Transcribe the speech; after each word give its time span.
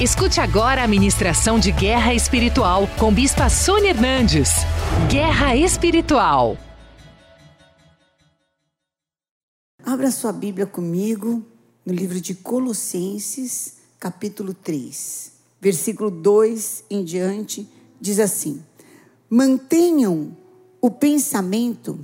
Escute 0.00 0.40
agora 0.40 0.82
a 0.82 0.88
ministração 0.88 1.58
de 1.58 1.70
Guerra 1.70 2.14
Espiritual 2.14 2.88
com 2.98 3.12
Bispa 3.12 3.50
Sônia 3.50 3.90
Hernandes. 3.90 4.48
Guerra 5.10 5.54
Espiritual. 5.54 6.56
Abra 9.84 10.10
sua 10.10 10.32
Bíblia 10.32 10.64
comigo 10.64 11.44
no 11.84 11.92
livro 11.92 12.18
de 12.18 12.34
Colossenses, 12.34 13.74
capítulo 13.98 14.54
3, 14.54 15.32
versículo 15.60 16.10
2 16.10 16.84
em 16.88 17.04
diante, 17.04 17.68
diz 18.00 18.18
assim: 18.18 18.64
Mantenham 19.28 20.34
o 20.80 20.90
pensamento 20.90 22.00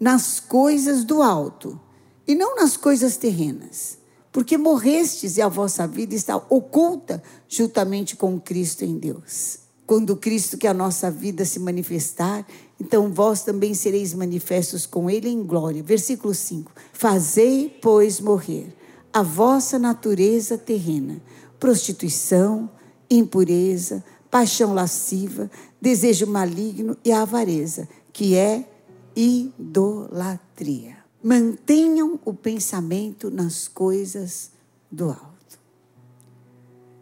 nas 0.00 0.40
coisas 0.40 1.04
do 1.04 1.22
alto 1.22 1.78
e 2.26 2.34
não 2.34 2.56
nas 2.56 2.76
coisas 2.76 3.16
terrenas 3.16 4.04
porque 4.36 4.58
morrestes 4.58 5.38
e 5.38 5.40
a 5.40 5.48
vossa 5.48 5.86
vida 5.86 6.14
está 6.14 6.36
oculta 6.36 7.22
juntamente 7.48 8.14
com 8.16 8.38
Cristo 8.38 8.84
em 8.84 8.98
Deus. 8.98 9.60
Quando 9.86 10.14
Cristo, 10.14 10.58
que 10.58 10.66
é 10.66 10.70
a 10.70 10.74
nossa 10.74 11.10
vida, 11.10 11.42
se 11.46 11.58
manifestar, 11.58 12.46
então 12.78 13.10
vós 13.10 13.44
também 13.44 13.72
sereis 13.72 14.12
manifestos 14.12 14.84
com 14.84 15.08
Ele 15.08 15.30
em 15.30 15.42
glória. 15.42 15.82
Versículo 15.82 16.34
5: 16.34 16.70
Fazei, 16.92 17.78
pois, 17.80 18.20
morrer 18.20 18.76
a 19.10 19.22
vossa 19.22 19.78
natureza 19.78 20.58
terrena, 20.58 21.18
prostituição, 21.58 22.68
impureza, 23.08 24.04
paixão 24.30 24.74
lasciva, 24.74 25.50
desejo 25.80 26.26
maligno 26.26 26.94
e 27.02 27.10
avareza, 27.10 27.88
que 28.12 28.36
é 28.36 28.68
idolatria. 29.16 31.05
Mantenham 31.28 32.20
o 32.24 32.32
pensamento 32.32 33.32
nas 33.32 33.66
coisas 33.66 34.52
do 34.88 35.06
alto. 35.08 35.58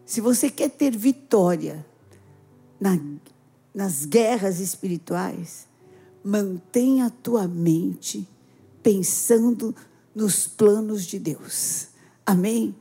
Se 0.03 0.19
você 0.19 0.49
quer 0.49 0.71
ter 0.71 0.97
vitória 0.97 1.85
na, 2.81 2.99
nas 3.71 4.03
guerras 4.03 4.59
espirituais, 4.59 5.67
mantenha 6.23 7.05
a 7.05 7.09
tua 7.11 7.47
mente 7.47 8.27
pensando 8.81 9.75
nos 10.15 10.47
planos 10.47 11.05
de 11.05 11.19
Deus. 11.19 11.89
Amém? 12.25 12.75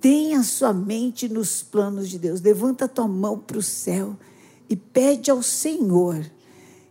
Tenha 0.00 0.42
sua 0.42 0.72
mente 0.72 1.28
nos 1.28 1.62
planos 1.62 2.08
de 2.08 2.18
Deus. 2.18 2.40
Levanta 2.40 2.86
a 2.86 2.88
tua 2.88 3.06
mão 3.06 3.38
para 3.38 3.58
o 3.58 3.62
céu 3.62 4.16
e 4.70 4.74
pede 4.74 5.30
ao 5.30 5.42
Senhor 5.42 6.24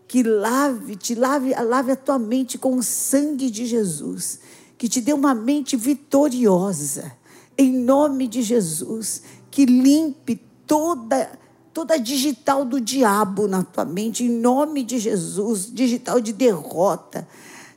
que 0.08 0.24
lave, 0.24 0.96
te 0.96 1.16
lave, 1.16 1.54
lave 1.54 1.92
a 1.92 1.96
tua 1.96 2.20
mente 2.20 2.58
com 2.58 2.76
o 2.76 2.84
sangue 2.84 3.50
de 3.50 3.66
Jesus, 3.66 4.40
que 4.78 4.88
te 4.88 5.02
dê 5.02 5.14
uma 5.14 5.34
mente 5.34 5.76
vitoriosa, 5.76 7.12
em 7.58 7.72
nome 7.72 8.28
de 8.28 8.42
Jesus, 8.42 9.24
que 9.50 9.66
limpe 9.66 10.42
toda 10.68 11.40
toda 11.76 11.98
digital 12.00 12.64
do 12.64 12.80
diabo 12.80 13.50
na 13.50 13.62
tua 13.62 13.84
mente, 13.84 14.24
em 14.24 14.30
nome 14.30 14.82
de 14.82 14.98
Jesus, 14.98 15.70
digital 15.70 16.22
de 16.22 16.32
derrota, 16.32 17.28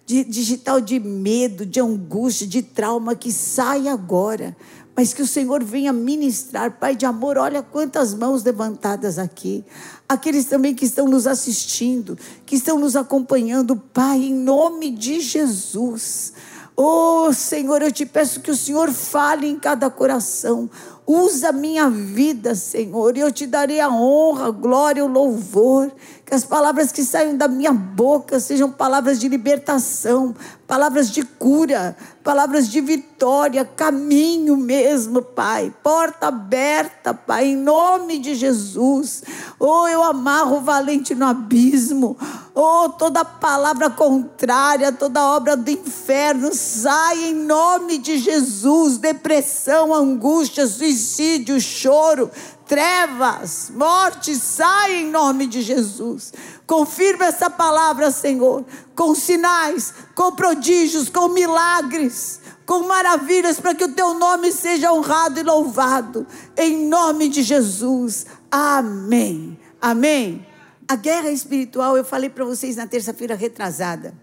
de, 0.09 0.25
digital 0.25 0.81
de 0.81 0.99
medo, 0.99 1.67
de 1.67 1.79
angústia, 1.79 2.47
de 2.47 2.63
trauma, 2.63 3.15
que 3.15 3.31
sai 3.31 3.89
agora 3.89 4.57
mas 4.97 5.15
que 5.15 5.23
o 5.23 5.27
Senhor 5.29 5.63
venha 5.63 5.93
ministrar. 5.93 6.77
Pai 6.81 6.97
de 6.97 7.07
amor, 7.07 7.39
olha 7.39 7.63
quantas 7.63 8.13
mãos 8.13 8.43
levantadas 8.43 9.17
aqui. 9.17 9.65
Aqueles 10.09 10.47
também 10.47 10.75
que 10.75 10.85
estão 10.85 11.07
nos 11.07 11.25
assistindo, 11.25 12.19
que 12.45 12.57
estão 12.57 12.81
nos 12.81 12.97
acompanhando, 12.97 13.77
Pai, 13.77 14.25
em 14.25 14.35
nome 14.35 14.91
de 14.91 15.21
Jesus. 15.21 16.33
Oh, 16.77 17.33
Senhor, 17.33 17.81
eu 17.81 17.93
te 17.93 18.05
peço 18.05 18.41
que 18.41 18.51
o 18.51 18.57
Senhor 18.57 18.91
fale 18.91 19.47
em 19.47 19.57
cada 19.57 19.89
coração. 19.89 20.69
Usa 21.07 21.53
minha 21.53 21.89
vida, 21.89 22.57
Senhor, 22.57 23.17
e 23.17 23.21
eu 23.21 23.31
te 23.31 23.47
darei 23.47 23.81
a 23.81 23.89
honra, 23.89 24.49
a 24.49 24.51
glória, 24.51 25.05
o 25.05 25.09
louvor. 25.09 25.93
Que 26.29 26.35
as 26.35 26.45
palavras 26.45 26.93
que 26.93 27.03
saiam 27.03 27.35
da 27.39 27.49
minha 27.49 27.73
boca 27.73 28.39
sejam 28.39 28.71
palavras 28.71 29.19
de 29.19 29.31
libertação, 29.31 30.37
palavras 30.67 31.11
de 31.11 31.23
cura, 31.23 31.97
palavras 32.23 32.69
de 32.69 32.83
vitória, 32.83 33.65
caminho 33.65 34.55
mesmo, 34.55 35.23
Pai. 35.23 35.73
Porta 35.83 36.27
aberta, 36.27 37.15
Pai, 37.15 37.47
em 37.47 37.57
nome 37.57 38.19
de 38.19 38.35
Jesus. 38.35 39.23
Oh, 39.59 39.89
eu 39.89 40.03
amarro 40.03 40.59
o 40.59 40.61
valente 40.61 41.15
no 41.15 41.25
abismo. 41.25 42.15
Oh, 42.55 42.91
toda 42.91 43.25
palavra 43.25 43.89
contrária, 43.89 44.93
toda 44.93 45.35
obra 45.35 45.57
do 45.57 45.71
inferno, 45.71 46.51
sai 46.53 47.31
em 47.31 47.35
nome 47.35 47.97
de 47.97 48.19
Jesus. 48.19 48.99
Depressão, 48.99 49.95
angústia, 49.95 50.67
suicídio, 50.67 51.59
choro, 51.59 52.31
trevas, 52.69 53.73
morte, 53.75 54.37
sai 54.37 55.01
em 55.01 55.11
nome 55.11 55.47
de 55.47 55.63
Jesus. 55.63 56.33
Confirma 56.67 57.25
essa 57.25 57.49
palavra, 57.49 58.11
Senhor, 58.11 58.65
com 58.95 59.15
sinais, 59.15 59.95
com 60.15 60.31
prodígios, 60.33 61.09
com 61.09 61.29
milagres, 61.29 62.41
com 62.67 62.87
maravilhas, 62.87 63.59
para 63.59 63.75
que 63.75 63.85
o 63.85 63.95
teu 63.95 64.15
nome 64.15 64.53
seja 64.53 64.93
honrado 64.93 65.41
e 65.41 65.43
louvado, 65.43 66.27
em 66.57 66.87
nome 66.87 67.31
de 67.31 67.43
Jesus. 67.43 68.27
Amém. 68.51 69.59
Amém. 69.81 70.47
A 70.87 70.95
guerra 70.95 71.31
espiritual, 71.31 71.97
eu 71.97 72.05
falei 72.05 72.29
para 72.29 72.45
vocês 72.45 72.77
na 72.77 72.87
terça-feira 72.87 73.35
retrasada, 73.35 74.15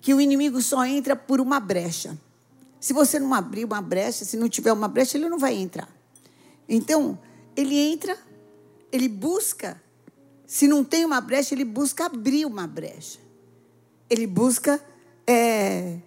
que 0.00 0.14
o 0.14 0.20
inimigo 0.20 0.62
só 0.62 0.84
entra 0.84 1.16
por 1.16 1.40
uma 1.40 1.58
brecha. 1.58 2.16
Se 2.78 2.92
você 2.92 3.18
não 3.18 3.34
abrir 3.34 3.64
uma 3.64 3.82
brecha, 3.82 4.24
se 4.24 4.36
não 4.36 4.48
tiver 4.48 4.72
uma 4.72 4.86
brecha, 4.86 5.18
ele 5.18 5.28
não 5.28 5.38
vai 5.38 5.54
entrar. 5.54 5.88
Então, 6.68 7.18
ele 7.56 7.76
entra, 7.76 8.16
ele 8.92 9.08
busca, 9.08 9.80
se 10.46 10.68
não 10.68 10.84
tem 10.84 11.04
uma 11.04 11.20
brecha, 11.20 11.54
ele 11.54 11.64
busca 11.64 12.06
abrir 12.06 12.44
uma 12.44 12.66
brecha. 12.66 13.18
Ele 14.08 14.26
busca 14.26 14.80
é, 15.26 15.98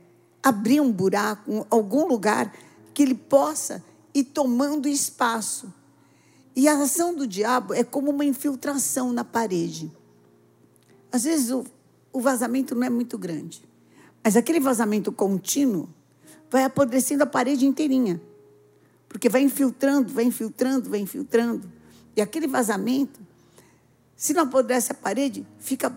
abrir 0.42 0.80
um 0.80 0.92
buraco, 0.92 1.66
algum 1.70 2.08
lugar 2.08 2.54
que 2.94 3.04
ele 3.04 3.16
possa 3.16 3.84
ir 4.14 4.26
tomando 4.26 4.88
espaço. 4.88 5.74
E 6.56 6.68
a 6.68 6.82
ação 6.82 7.16
do 7.16 7.28
diabo 7.28 7.74
é 7.74 7.84
como 7.84 8.12
uma 8.12 8.26
infiltração 8.26 9.12
na 9.12 9.24
parede. 9.24 9.92
Às 11.12 11.24
vezes 11.24 11.52
o, 11.52 11.66
o 12.14 12.22
vazamento 12.22 12.76
não 12.76 12.86
é 12.86 12.90
muito 12.90 13.18
grande, 13.18 13.64
mas 14.24 14.38
aquele 14.38 14.60
vazamento 14.60 15.12
contínuo 15.12 15.90
vai 16.50 16.64
apodrecendo 16.64 17.24
a 17.24 17.28
parede 17.28 17.66
inteirinha. 17.66 18.22
Porque 19.10 19.28
vai 19.28 19.42
infiltrando, 19.42 20.14
vai 20.14 20.24
infiltrando, 20.24 20.90
vai 20.90 21.00
infiltrando. 21.00 21.70
E 22.16 22.22
aquele 22.22 22.48
vazamento, 22.48 23.20
se 24.16 24.34
não 24.34 24.44
apodrece 24.44 24.92
a 24.92 24.96
parede, 24.96 25.46
fica 25.58 25.94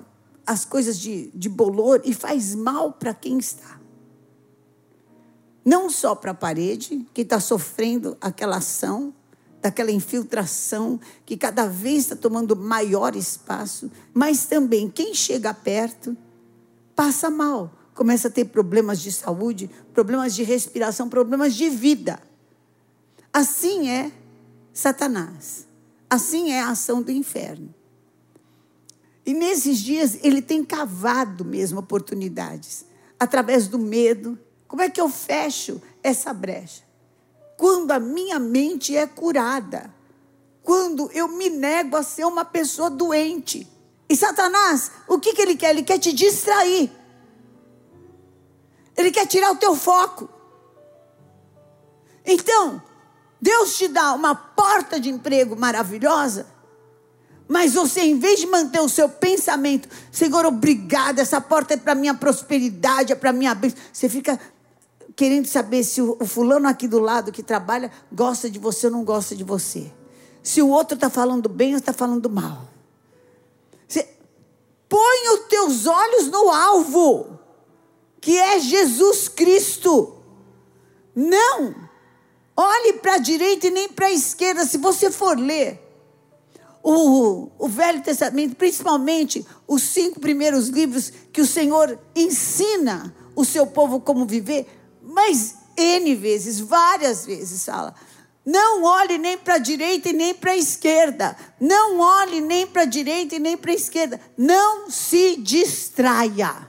as 0.47 0.65
coisas 0.65 0.99
de, 0.99 1.31
de 1.34 1.49
bolor 1.49 2.00
e 2.05 2.12
faz 2.12 2.55
mal 2.55 2.93
para 2.93 3.15
quem 3.15 3.39
está. 3.39 3.81
Não 5.65 5.89
só 5.89 6.15
para 6.15 6.33
a 6.33 6.34
parede, 6.34 7.06
que 7.15 7.21
está 7.21 7.39
sofrendo 7.39 8.17
aquela 8.21 8.56
ação, 8.56 9.15
daquela 9.61 9.93
infiltração 9.93 10.99
que 11.25 11.37
cada 11.37 11.67
vez 11.67 11.99
está 12.05 12.17
tomando 12.17 12.56
maior 12.56 13.15
espaço, 13.15 13.91
mas 14.12 14.44
também 14.44 14.91
quem 14.91 15.15
chega 15.15 15.55
perto 15.55 16.17
passa 16.97 17.31
mal, 17.31 17.73
começa 17.94 18.27
a 18.27 18.31
ter 18.31 18.47
problemas 18.47 19.00
de 19.00 19.12
saúde, 19.12 19.71
problemas 19.94 20.34
de 20.34 20.43
respiração, 20.43 21.09
problemas 21.09 21.55
de 21.55 21.71
vida. 21.71 22.21
Assim 23.32 23.88
é 23.88 24.12
Satanás. 24.72 25.66
Assim 26.10 26.50
é 26.50 26.60
a 26.60 26.70
ação 26.70 27.00
do 27.00 27.10
inferno. 27.10 27.75
E 29.25 29.32
nesses 29.32 29.78
dias 29.78 30.19
ele 30.22 30.43
tem 30.43 30.65
cavado 30.65 31.44
mesmo 31.44 31.78
oportunidades, 31.78 32.84
através 33.19 33.69
do 33.69 33.78
medo. 33.78 34.38
Como 34.69 34.82
é 34.82 34.91
que 34.91 35.00
eu 35.00 35.09
fecho 35.09 35.81
essa 36.03 36.32
brecha? 36.34 36.82
Quando 37.56 37.93
a 37.93 37.98
minha 37.98 38.38
mente 38.38 38.97
é 38.97 39.06
curada. 39.06 39.94
Quando 40.62 41.11
eu 41.12 41.29
me 41.29 41.49
nego 41.49 41.96
a 41.96 42.02
ser 42.02 42.25
uma 42.25 42.44
pessoa 42.44 42.90
doente. 42.90 43.67
E 44.08 44.14
Satanás, 44.14 44.90
o 45.08 45.19
que, 45.19 45.32
que 45.32 45.43
ele 45.43 45.56
quer? 45.56 45.70
Ele 45.70 45.82
quer 45.82 45.99
te 45.99 46.12
distrair. 46.12 46.90
Ele 48.96 49.11
quer 49.11 49.26
tirar 49.26 49.50
o 49.50 49.56
teu 49.56 49.75
foco. 49.75 50.29
Então, 52.25 52.82
Deus 53.43 53.77
te 53.77 53.89
dá 53.89 54.12
uma 54.12 54.37
porta 54.37 55.00
de 55.00 55.11
emprego 55.11 55.56
maravilhosa, 55.56 56.47
mas 57.49 57.75
você, 57.75 58.03
em 58.03 58.17
vez 58.17 58.39
de 58.39 58.47
manter 58.47 58.81
o 58.81 58.89
seu 58.89 59.09
pensamento, 59.09 59.89
Senhor, 60.12 60.47
obrigado, 60.47 61.19
essa 61.19 61.41
porta 61.41 61.75
é 61.75 61.77
para 61.77 61.93
minha 61.93 62.15
prosperidade, 62.15 63.12
é 63.12 63.17
para 63.17 63.33
minha 63.33 63.53
bênção. 63.53 63.79
Você 63.93 64.09
fica 64.09 64.39
querendo 65.17 65.47
saber 65.47 65.83
se 65.83 66.00
o, 66.00 66.25
fulano 66.25 66.69
aqui 66.69 66.87
do 66.87 67.00
lado 67.00 67.33
que 67.33 67.43
trabalha 67.43 67.91
gosta 68.12 68.49
de 68.49 68.61
você 68.61 68.87
ou 68.87 68.93
não 68.93 69.05
gosta 69.05 69.35
de 69.35 69.43
você. 69.43 69.93
Se 70.41 70.62
o 70.62 70.69
outro 70.69 70.94
está 70.94 71.11
falando 71.11 71.49
bem 71.49 71.73
ou 71.73 71.79
está 71.79 71.93
falando 71.93 72.31
mal. 72.31 72.69
Você 73.89 74.09
põe 74.89 75.35
os 75.35 75.49
teus 75.49 75.87
olhos 75.87 76.29
no 76.29 76.49
alvo, 76.49 77.39
que 78.21 78.39
é 78.39 78.61
Jesus 78.61 79.29
Cristo. 79.29 80.17
Não 81.15 81.91
olhe 82.56 82.92
para 83.02 83.14
a 83.14 83.19
direita 83.19 83.66
e 83.66 83.70
nem 83.70 83.88
para 83.88 84.06
a 84.06 84.12
esquerda. 84.12 84.64
Se 84.64 84.78
você 84.78 85.10
for 85.10 85.37
ler 85.37 85.78
o, 86.82 87.50
o 87.58 87.69
Velho 87.69 88.02
Testamento, 88.02 88.56
principalmente 88.56 89.44
os 89.66 89.82
cinco 89.82 90.20
primeiros 90.20 90.69
livros 90.69 91.12
que 91.32 91.40
o 91.40 91.46
Senhor 91.46 91.99
ensina 92.14 93.14
o 93.34 93.44
seu 93.44 93.66
povo 93.66 94.00
como 94.00 94.25
viver, 94.25 94.66
mas 95.02 95.56
N 95.76 96.14
vezes, 96.14 96.60
várias 96.60 97.26
vezes 97.26 97.64
fala. 97.64 97.94
Não 98.44 98.82
olhe 98.82 99.19
nem 99.19 99.38
para 99.38 99.55
a 99.55 99.58
direita 99.58 100.08
e 100.08 100.12
nem 100.12 100.34
para 100.34 100.52
a 100.52 100.56
esquerda. 100.56 101.37
Não 101.60 102.00
olhe 102.00 102.40
nem 102.40 102.66
para 102.66 102.82
a 102.82 102.87
direita 102.87 103.37
e 103.37 103.38
nem 103.38 103.56
para 103.56 103.70
a 103.70 103.75
esquerda. 103.75 104.20
Não 104.37 104.90
se 104.90 105.37
distraia. 105.37 106.69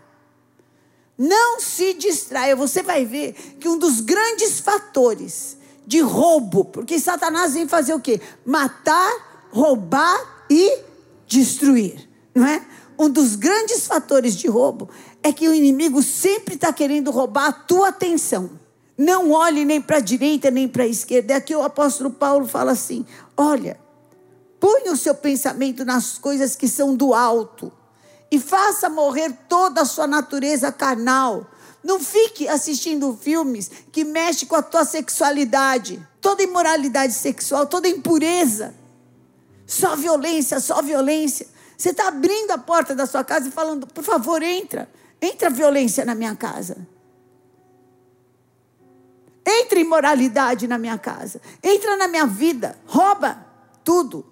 Não 1.17 1.59
se 1.59 1.95
distraia. 1.95 2.55
Você 2.55 2.83
vai 2.83 3.05
ver 3.05 3.33
que 3.59 3.67
um 3.67 3.77
dos 3.77 4.01
grandes 4.01 4.59
fatores 4.59 5.57
de 5.85 5.99
roubo, 5.99 6.65
porque 6.65 6.99
Satanás 6.99 7.53
vem 7.53 7.67
fazer 7.67 7.93
o 7.93 7.99
quê? 7.99 8.21
Matar, 8.45 9.47
roubar 9.51 10.45
e 10.49 10.79
destruir, 11.27 12.09
não 12.33 12.45
é? 12.45 12.65
Um 12.97 13.09
dos 13.09 13.35
grandes 13.35 13.87
fatores 13.87 14.35
de 14.35 14.47
roubo 14.47 14.89
é 15.21 15.31
que 15.33 15.47
o 15.47 15.53
inimigo 15.53 16.01
sempre 16.03 16.55
está 16.55 16.71
querendo 16.71 17.11
roubar 17.11 17.47
a 17.47 17.51
tua 17.51 17.89
atenção. 17.89 18.49
Não 18.97 19.31
olhe 19.31 19.65
nem 19.65 19.81
para 19.81 19.97
a 19.97 20.01
direita 20.01 20.51
nem 20.51 20.67
para 20.67 20.83
a 20.83 20.87
esquerda. 20.87 21.33
É 21.33 21.37
aqui 21.37 21.55
o 21.55 21.63
apóstolo 21.63 22.11
Paulo 22.11 22.47
fala 22.47 22.71
assim: 22.71 23.05
olha, 23.35 23.79
ponha 24.59 24.91
o 24.91 24.97
seu 24.97 25.15
pensamento 25.15 25.83
nas 25.83 26.17
coisas 26.17 26.55
que 26.55 26.67
são 26.67 26.95
do 26.95 27.13
alto 27.13 27.71
e 28.31 28.39
faça 28.39 28.89
morrer 28.89 29.31
toda 29.49 29.81
a 29.81 29.85
sua 29.85 30.07
natureza 30.07 30.71
carnal. 30.71 31.47
Não 31.83 31.99
fique 31.99 32.47
assistindo 32.47 33.15
filmes 33.15 33.69
que 33.91 34.05
mexem 34.05 34.47
com 34.47 34.55
a 34.55 34.61
tua 34.61 34.85
sexualidade, 34.85 36.01
toda 36.21 36.41
imoralidade 36.41 37.13
sexual, 37.13 37.65
toda 37.65 37.89
impureza, 37.89 38.73
só 39.67 39.95
violência, 39.95 40.59
só 40.61 40.81
violência. 40.81 41.45
Você 41.77 41.89
está 41.89 42.07
abrindo 42.07 42.51
a 42.51 42.57
porta 42.57 42.95
da 42.95 43.05
sua 43.05 43.23
casa 43.23 43.49
e 43.49 43.51
falando, 43.51 43.85
por 43.85 44.03
favor, 44.03 44.41
entra, 44.41 44.89
entra 45.21 45.49
violência 45.49 46.05
na 46.05 46.15
minha 46.15 46.35
casa. 46.35 46.87
Entra 49.45 49.77
imoralidade 49.77 50.69
na 50.69 50.77
minha 50.77 50.97
casa, 50.97 51.41
entra 51.61 51.97
na 51.97 52.07
minha 52.07 52.25
vida, 52.25 52.79
rouba 52.85 53.45
tudo, 53.83 54.25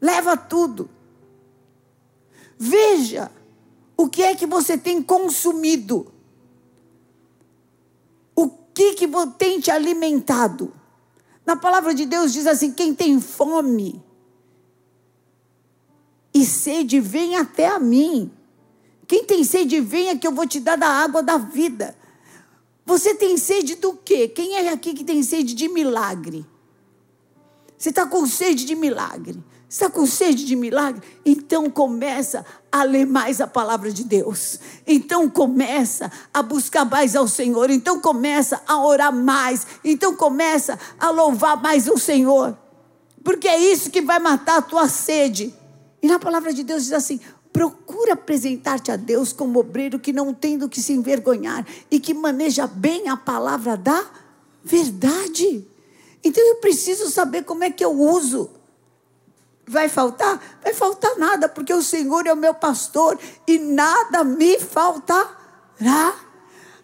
leva 0.00 0.36
tudo. 0.36 0.88
Veja 2.56 3.32
o 3.96 4.08
que 4.08 4.22
é 4.22 4.36
que 4.36 4.46
você 4.46 4.78
tem 4.78 5.02
consumido 5.02 6.12
que, 8.76 8.92
que 8.92 9.08
tem 9.38 9.58
te 9.58 9.70
alimentado? 9.70 10.70
Na 11.46 11.56
palavra 11.56 11.94
de 11.94 12.04
Deus 12.04 12.30
diz 12.30 12.46
assim: 12.46 12.70
quem 12.70 12.94
tem 12.94 13.18
fome 13.18 14.04
e 16.34 16.44
sede, 16.44 17.00
vem 17.00 17.36
até 17.36 17.68
a 17.68 17.78
mim. 17.78 18.30
Quem 19.08 19.24
tem 19.24 19.42
sede, 19.44 19.80
venha 19.80 20.18
que 20.18 20.26
eu 20.26 20.32
vou 20.32 20.46
te 20.46 20.60
dar 20.60 20.76
da 20.76 20.88
água 20.88 21.22
da 21.22 21.38
vida. 21.38 21.96
Você 22.84 23.14
tem 23.14 23.38
sede 23.38 23.76
do 23.76 23.94
quê? 23.94 24.28
Quem 24.28 24.56
é 24.56 24.68
aqui 24.68 24.92
que 24.92 25.04
tem 25.04 25.22
sede 25.22 25.54
de 25.54 25.68
milagre? 25.68 26.44
Você 27.78 27.88
está 27.88 28.04
com 28.04 28.26
sede 28.26 28.66
de 28.66 28.76
milagre. 28.76 29.42
Está 29.68 29.88
com 29.88 30.04
sede 30.04 30.44
de 30.44 30.54
milagre? 30.54 31.02
Então 31.24 31.70
começa 31.70 32.44
a 32.80 32.84
ler 32.84 33.06
mais 33.06 33.40
a 33.40 33.46
palavra 33.46 33.90
de 33.90 34.04
Deus. 34.04 34.58
Então 34.86 35.28
começa 35.28 36.10
a 36.32 36.42
buscar 36.42 36.84
mais 36.84 37.16
ao 37.16 37.28
Senhor. 37.28 37.70
Então 37.70 38.00
começa 38.00 38.60
a 38.66 38.84
orar 38.84 39.12
mais. 39.12 39.66
Então 39.84 40.14
começa 40.14 40.78
a 40.98 41.10
louvar 41.10 41.60
mais 41.60 41.88
o 41.88 41.98
Senhor. 41.98 42.56
Porque 43.22 43.48
é 43.48 43.58
isso 43.58 43.90
que 43.90 44.00
vai 44.00 44.18
matar 44.18 44.58
a 44.58 44.62
tua 44.62 44.88
sede. 44.88 45.54
E 46.02 46.06
na 46.06 46.18
palavra 46.18 46.52
de 46.52 46.62
Deus 46.62 46.84
diz 46.84 46.92
assim: 46.92 47.20
procura 47.52 48.12
apresentar-te 48.12 48.92
a 48.92 48.96
Deus 48.96 49.32
como 49.32 49.58
obreiro 49.58 49.98
que 49.98 50.12
não 50.12 50.34
tem 50.34 50.58
do 50.58 50.68
que 50.68 50.80
se 50.80 50.92
envergonhar 50.92 51.66
e 51.90 51.98
que 51.98 52.12
maneja 52.12 52.66
bem 52.66 53.08
a 53.08 53.16
palavra 53.16 53.76
da 53.76 54.04
verdade. 54.62 55.66
Então 56.22 56.46
eu 56.46 56.56
preciso 56.56 57.10
saber 57.10 57.44
como 57.44 57.64
é 57.64 57.70
que 57.70 57.84
eu 57.84 57.92
uso 57.92 58.50
Vai 59.68 59.88
faltar? 59.88 60.40
Vai 60.62 60.72
faltar 60.72 61.18
nada, 61.18 61.48
porque 61.48 61.74
o 61.74 61.82
Senhor 61.82 62.26
é 62.26 62.32
o 62.32 62.36
meu 62.36 62.54
pastor 62.54 63.18
e 63.46 63.58
nada 63.58 64.22
me 64.22 64.60
faltará. 64.60 66.14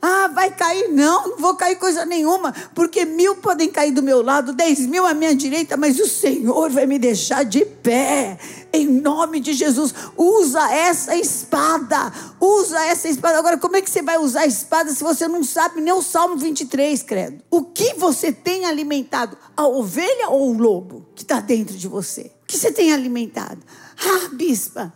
Ah, 0.05 0.27
vai 0.27 0.51
cair? 0.51 0.89
Não, 0.89 1.29
não 1.29 1.37
vou 1.37 1.55
cair 1.55 1.77
coisa 1.77 2.05
nenhuma, 2.05 2.53
porque 2.75 3.05
mil 3.05 3.37
podem 3.37 3.71
cair 3.71 3.93
do 3.93 4.03
meu 4.03 4.21
lado, 4.21 4.53
dez 4.53 4.81
mil 4.81 5.07
à 5.07 5.15
minha 5.15 5.33
direita, 5.33 5.77
mas 5.77 6.01
o 6.01 6.09
Senhor 6.09 6.71
vai 6.71 6.87
me 6.87 6.99
deixar 6.99 7.45
de 7.45 7.65
pé. 7.65 8.37
Em 8.73 8.85
nome 8.85 9.39
de 9.39 9.53
Jesus, 9.53 9.95
usa 10.17 10.73
essa 10.73 11.15
espada, 11.15 12.13
usa 12.41 12.85
essa 12.87 13.07
espada. 13.07 13.39
Agora, 13.39 13.57
como 13.57 13.77
é 13.77 13.81
que 13.81 13.89
você 13.89 14.03
vai 14.03 14.19
usar 14.19 14.41
a 14.41 14.47
espada 14.47 14.91
se 14.91 15.05
você 15.05 15.29
não 15.29 15.45
sabe 15.45 15.81
nem 15.81 15.93
o 15.93 16.03
Salmo 16.03 16.37
23, 16.37 17.01
credo? 17.05 17.41
O 17.49 17.63
que 17.63 17.95
você 17.95 18.33
tem 18.33 18.65
alimentado? 18.65 19.39
A 19.57 19.69
ovelha 19.69 20.31
ou 20.31 20.51
o 20.51 20.59
lobo 20.59 21.07
que 21.15 21.23
está 21.23 21.39
dentro 21.39 21.77
de 21.77 21.87
você? 21.87 22.33
Que 22.53 22.59
você 22.59 22.71
tem 22.71 22.93
alimentado? 22.93 23.63
Ah, 23.99 24.29
bispa, 24.31 24.93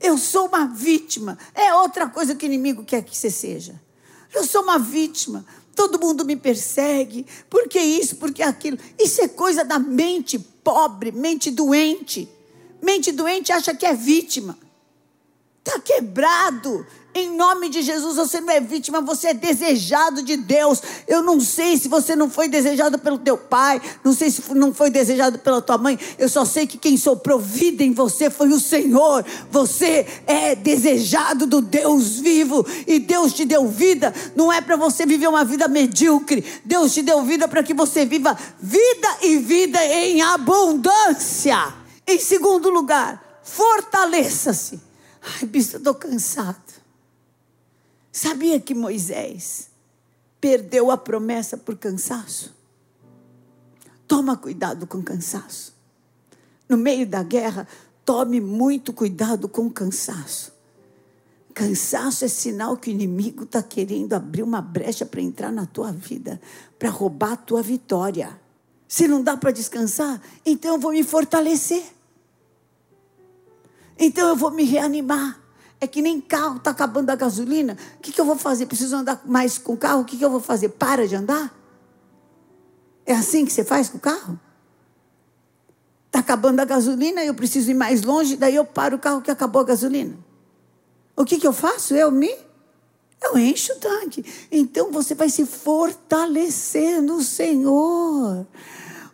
eu 0.00 0.16
sou 0.16 0.46
uma 0.46 0.64
vítima. 0.66 1.36
É 1.54 1.74
outra 1.74 2.08
coisa 2.08 2.34
que 2.34 2.46
o 2.46 2.48
inimigo 2.48 2.84
quer 2.84 3.04
que 3.04 3.14
você 3.14 3.30
seja. 3.30 3.78
Eu 4.34 4.44
sou 4.44 4.62
uma 4.62 4.78
vítima. 4.78 5.44
Todo 5.76 6.00
mundo 6.00 6.24
me 6.24 6.36
persegue. 6.36 7.26
Por 7.50 7.68
que 7.68 7.78
isso? 7.78 8.16
Por 8.16 8.32
que 8.32 8.42
aquilo? 8.42 8.78
Isso 8.98 9.20
é 9.20 9.28
coisa 9.28 9.62
da 9.62 9.78
mente 9.78 10.38
pobre, 10.38 11.12
mente 11.12 11.50
doente. 11.50 12.26
Mente 12.80 13.12
doente 13.12 13.52
acha 13.52 13.74
que 13.74 13.84
é 13.84 13.92
vítima. 13.92 14.58
Está 15.62 15.78
quebrado. 15.80 16.86
Em 17.12 17.36
nome 17.36 17.68
de 17.68 17.82
Jesus, 17.82 18.14
você 18.14 18.40
não 18.40 18.52
é 18.52 18.60
vítima, 18.60 19.00
você 19.00 19.28
é 19.28 19.34
desejado 19.34 20.22
de 20.22 20.36
Deus. 20.36 20.80
Eu 21.08 21.22
não 21.22 21.40
sei 21.40 21.76
se 21.76 21.88
você 21.88 22.14
não 22.14 22.30
foi 22.30 22.48
desejado 22.48 23.00
pelo 23.00 23.18
teu 23.18 23.36
pai, 23.36 23.82
não 24.04 24.12
sei 24.12 24.30
se 24.30 24.54
não 24.54 24.72
foi 24.72 24.90
desejado 24.90 25.40
pela 25.40 25.60
tua 25.60 25.76
mãe. 25.76 25.98
Eu 26.16 26.28
só 26.28 26.44
sei 26.44 26.68
que 26.68 26.78
quem 26.78 26.96
soprou 26.96 27.40
vida 27.40 27.82
em 27.82 27.92
você 27.92 28.30
foi 28.30 28.50
o 28.50 28.60
Senhor. 28.60 29.24
Você 29.50 30.06
é 30.24 30.54
desejado 30.54 31.46
do 31.46 31.60
Deus 31.60 32.20
vivo 32.20 32.64
e 32.86 33.00
Deus 33.00 33.32
te 33.32 33.44
deu 33.44 33.66
vida. 33.66 34.14
Não 34.36 34.52
é 34.52 34.60
para 34.60 34.76
você 34.76 35.04
viver 35.04 35.26
uma 35.26 35.44
vida 35.44 35.66
medíocre. 35.66 36.44
Deus 36.64 36.94
te 36.94 37.02
deu 37.02 37.24
vida 37.24 37.48
para 37.48 37.64
que 37.64 37.74
você 37.74 38.06
viva 38.06 38.38
vida 38.60 39.08
e 39.22 39.36
vida 39.38 39.84
em 39.84 40.22
abundância. 40.22 41.74
Em 42.06 42.20
segundo 42.20 42.70
lugar, 42.70 43.40
fortaleça-se. 43.42 44.80
Ai, 45.22 45.46
bispo, 45.46 45.76
estou 45.76 45.94
cansado. 45.94 46.79
Sabia 48.12 48.58
que 48.58 48.74
Moisés 48.74 49.70
perdeu 50.40 50.90
a 50.90 50.96
promessa 50.96 51.56
por 51.56 51.76
cansaço? 51.76 52.54
Toma 54.08 54.36
cuidado 54.36 54.86
com 54.86 55.02
cansaço. 55.02 55.74
No 56.68 56.76
meio 56.76 57.06
da 57.06 57.22
guerra, 57.22 57.68
tome 58.04 58.40
muito 58.40 58.92
cuidado 58.92 59.48
com 59.48 59.70
cansaço. 59.70 60.52
Cansaço 61.54 62.24
é 62.24 62.28
sinal 62.28 62.76
que 62.76 62.90
o 62.90 62.92
inimigo 62.92 63.44
está 63.44 63.62
querendo 63.62 64.14
abrir 64.14 64.42
uma 64.42 64.60
brecha 64.60 65.04
para 65.04 65.20
entrar 65.20 65.52
na 65.52 65.66
tua 65.66 65.92
vida, 65.92 66.40
para 66.78 66.90
roubar 66.90 67.32
a 67.32 67.36
tua 67.36 67.62
vitória. 67.62 68.40
Se 68.88 69.06
não 69.06 69.22
dá 69.22 69.36
para 69.36 69.50
descansar, 69.50 70.20
então 70.44 70.74
eu 70.74 70.80
vou 70.80 70.92
me 70.92 71.04
fortalecer. 71.04 71.84
Então 73.98 74.28
eu 74.28 74.36
vou 74.36 74.50
me 74.50 74.64
reanimar. 74.64 75.40
É 75.80 75.86
que 75.86 76.02
nem 76.02 76.20
carro, 76.20 76.58
está 76.58 76.70
acabando 76.70 77.08
a 77.10 77.16
gasolina. 77.16 77.76
O 77.96 78.00
que, 78.00 78.12
que 78.12 78.20
eu 78.20 78.24
vou 78.24 78.36
fazer? 78.36 78.66
Preciso 78.66 78.94
andar 78.96 79.22
mais 79.24 79.56
com 79.56 79.72
o 79.72 79.76
carro? 79.76 80.02
O 80.02 80.04
que, 80.04 80.16
que 80.16 80.24
eu 80.24 80.30
vou 80.30 80.40
fazer? 80.40 80.68
Para 80.70 81.08
de 81.08 81.16
andar? 81.16 81.54
É 83.06 83.14
assim 83.14 83.46
que 83.46 83.52
você 83.52 83.64
faz 83.64 83.88
com 83.88 83.96
o 83.96 84.00
carro? 84.00 84.38
Está 86.06 86.18
acabando 86.18 86.60
a 86.60 86.64
gasolina, 86.64 87.24
eu 87.24 87.32
preciso 87.34 87.70
ir 87.70 87.74
mais 87.74 88.02
longe, 88.02 88.36
daí 88.36 88.56
eu 88.56 88.64
paro 88.64 88.96
o 88.96 88.98
carro 88.98 89.22
que 89.22 89.30
acabou 89.30 89.62
a 89.62 89.64
gasolina. 89.64 90.18
O 91.16 91.24
que, 91.24 91.38
que 91.38 91.46
eu 91.46 91.52
faço? 91.52 91.94
Eu 91.94 92.10
me. 92.10 92.34
Eu 93.22 93.38
encho 93.38 93.72
o 93.74 93.76
tanque. 93.76 94.24
Então 94.50 94.90
você 94.90 95.14
vai 95.14 95.28
se 95.28 95.46
fortalecer 95.46 97.00
no 97.00 97.22
Senhor. 97.22 98.46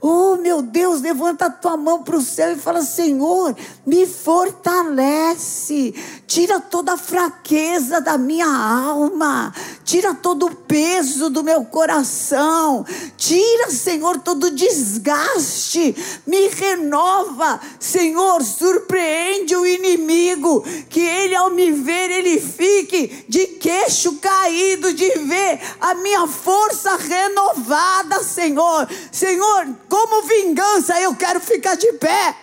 Oh, 0.00 0.36
meu 0.36 0.60
Deus, 0.60 1.00
levanta 1.00 1.46
a 1.46 1.50
tua 1.50 1.76
mão 1.76 2.02
para 2.02 2.16
o 2.16 2.22
céu 2.22 2.52
e 2.52 2.56
fala: 2.56 2.82
Senhor, 2.82 3.56
me 3.86 4.06
fortalece. 4.06 5.94
Tira 6.26 6.60
toda 6.60 6.94
a 6.94 6.98
fraqueza 6.98 8.00
da 8.00 8.18
minha 8.18 8.46
alma. 8.46 9.54
Tira 9.84 10.12
todo 10.14 10.46
o 10.46 10.54
peso 10.54 11.30
do 11.30 11.42
meu 11.42 11.64
coração. 11.64 12.84
Tira, 13.16 13.70
Senhor, 13.70 14.18
todo 14.20 14.44
o 14.44 14.50
desgaste. 14.50 15.94
Me 16.26 16.48
renova. 16.48 17.58
Senhor, 17.80 18.42
surpreende 18.42 19.56
o 19.56 19.64
inimigo. 19.64 20.62
Que 20.90 21.00
ele, 21.00 21.34
ao 21.34 21.50
me 21.50 21.70
ver, 21.70 22.10
ele 22.10 22.38
fique 22.40 23.24
de 23.28 23.46
queixo 23.46 24.16
caído 24.16 24.92
de 24.92 25.08
ver 25.20 25.60
a 25.80 25.94
minha 25.94 26.26
força 26.26 26.96
renovada, 26.96 27.95
Senhor. 28.36 28.86
Senhor, 29.10 29.66
como 29.88 30.22
vingança, 30.26 31.00
eu 31.00 31.16
quero 31.16 31.40
ficar 31.40 31.74
de 31.74 31.90
pé. 31.94 32.36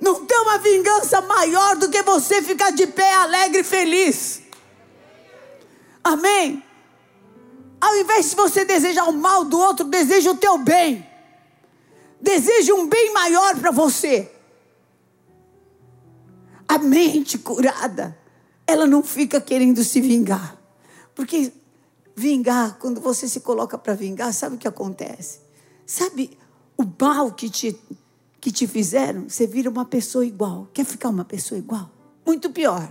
Não 0.00 0.24
tem 0.24 0.38
uma 0.38 0.58
vingança 0.58 1.20
maior 1.20 1.74
do 1.76 1.90
que 1.90 2.00
você 2.02 2.40
ficar 2.40 2.70
de 2.70 2.86
pé 2.86 3.12
alegre 3.14 3.60
e 3.60 3.64
feliz. 3.64 4.42
Amém? 6.04 6.62
Ao 7.80 7.96
invés 7.96 8.30
de 8.30 8.36
você 8.36 8.64
desejar 8.64 9.04
o 9.08 9.12
mal 9.12 9.44
do 9.44 9.58
outro, 9.58 9.84
deseja 9.84 10.30
o 10.30 10.36
teu 10.36 10.58
bem. 10.58 11.04
Deseja 12.20 12.72
um 12.74 12.86
bem 12.86 13.12
maior 13.12 13.56
para 13.56 13.72
você. 13.72 14.30
A 16.68 16.78
mente 16.78 17.36
curada, 17.38 18.16
ela 18.66 18.86
não 18.86 19.02
fica 19.02 19.40
querendo 19.40 19.82
se 19.82 20.00
vingar. 20.00 20.56
Porque 21.14 21.52
vingar, 22.16 22.78
quando 22.78 23.00
você 23.00 23.28
se 23.28 23.40
coloca 23.40 23.76
para 23.76 23.94
vingar, 23.94 24.32
sabe 24.32 24.56
o 24.56 24.58
que 24.58 24.66
acontece? 24.66 25.40
Sabe 25.84 26.36
o 26.76 26.84
mal 26.98 27.30
que 27.32 27.50
te, 27.50 27.78
que 28.40 28.50
te 28.50 28.66
fizeram? 28.66 29.28
Você 29.28 29.46
vira 29.46 29.68
uma 29.68 29.84
pessoa 29.84 30.24
igual. 30.24 30.66
Quer 30.72 30.86
ficar 30.86 31.10
uma 31.10 31.24
pessoa 31.24 31.58
igual? 31.58 31.90
Muito 32.24 32.50
pior 32.50 32.90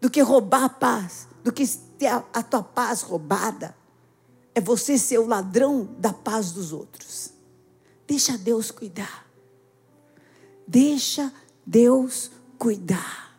do 0.00 0.08
que 0.10 0.20
roubar 0.22 0.64
a 0.64 0.68
paz, 0.68 1.28
do 1.44 1.52
que 1.52 1.66
ter 1.98 2.06
a, 2.06 2.24
a 2.32 2.42
tua 2.42 2.62
paz 2.62 3.02
roubada. 3.02 3.76
É 4.54 4.60
você 4.60 4.96
ser 4.96 5.18
o 5.18 5.26
ladrão 5.26 5.88
da 5.98 6.12
paz 6.12 6.52
dos 6.52 6.72
outros. 6.72 7.30
Deixa 8.06 8.38
Deus 8.38 8.70
cuidar. 8.70 9.26
Deixa 10.66 11.32
Deus 11.66 12.30
cuidar. 12.58 13.38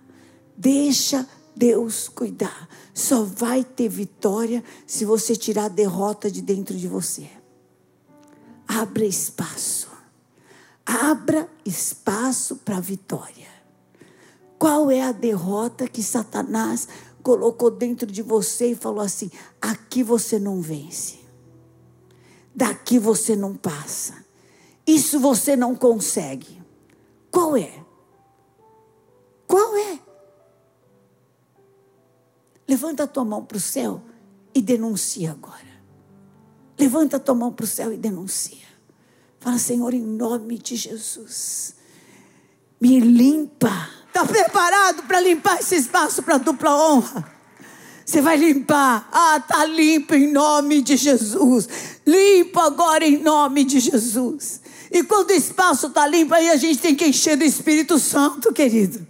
Deixa 0.55 1.27
Deus 1.55 2.09
cuidar. 2.09 2.67
Só 2.93 3.23
vai 3.23 3.63
ter 3.63 3.89
vitória 3.89 4.63
se 4.85 5.05
você 5.05 5.35
tirar 5.35 5.65
a 5.65 5.69
derrota 5.69 6.29
de 6.29 6.41
dentro 6.41 6.75
de 6.75 6.87
você. 6.87 7.29
Abra 8.67 9.05
espaço. 9.05 9.89
Abra 10.85 11.49
espaço 11.65 12.57
para 12.57 12.77
a 12.77 12.81
vitória. 12.81 13.47
Qual 14.57 14.89
é 14.89 15.01
a 15.01 15.11
derrota 15.11 15.87
que 15.87 16.01
Satanás 16.01 16.87
colocou 17.25 17.71
dentro 17.71 18.05
de 18.05 18.21
você 18.21 18.71
e 18.71 18.75
falou 18.75 19.01
assim: 19.03 19.31
aqui 19.59 20.03
você 20.03 20.37
não 20.37 20.61
vence, 20.61 21.19
daqui 22.53 22.99
você 22.99 23.35
não 23.35 23.55
passa, 23.55 24.23
isso 24.85 25.19
você 25.19 25.55
não 25.55 25.75
consegue. 25.75 26.61
Qual 27.31 27.57
é? 27.57 27.83
Qual 29.47 29.75
é? 29.75 29.99
Levanta 32.67 33.03
a 33.03 33.07
tua 33.07 33.23
mão 33.23 33.43
para 33.43 33.57
o 33.57 33.59
céu 33.61 34.01
e 34.53 34.61
denuncia 34.61 35.31
agora. 35.31 35.75
Levanta 36.77 37.17
a 37.17 37.19
tua 37.19 37.35
mão 37.35 37.51
para 37.51 37.63
o 37.63 37.67
céu 37.67 37.93
e 37.93 37.97
denuncia. 37.97 38.65
Fala, 39.39 39.57
Senhor, 39.57 39.93
em 39.93 40.01
nome 40.01 40.57
de 40.57 40.75
Jesus, 40.75 41.75
me 42.81 42.99
limpa. 42.99 43.89
Está 44.07 44.25
preparado 44.25 45.03
para 45.03 45.19
limpar 45.19 45.59
esse 45.59 45.75
espaço 45.75 46.23
para 46.23 46.37
dupla 46.37 46.73
honra? 46.73 47.35
Você 48.05 48.21
vai 48.21 48.37
limpar. 48.37 49.09
Ah, 49.11 49.37
está 49.37 49.65
limpo 49.65 50.13
em 50.15 50.31
nome 50.31 50.81
de 50.81 50.95
Jesus. 50.95 51.67
Limpo 52.05 52.59
agora 52.59 53.05
em 53.05 53.17
nome 53.17 53.63
de 53.63 53.79
Jesus. 53.79 54.61
E 54.91 55.03
quando 55.03 55.31
o 55.31 55.33
espaço 55.33 55.87
está 55.87 56.07
limpo, 56.07 56.33
aí 56.33 56.49
a 56.49 56.55
gente 56.55 56.79
tem 56.79 56.95
que 56.95 57.05
encher 57.05 57.35
do 57.35 57.43
Espírito 57.43 57.99
Santo, 57.99 58.53
querido. 58.53 59.05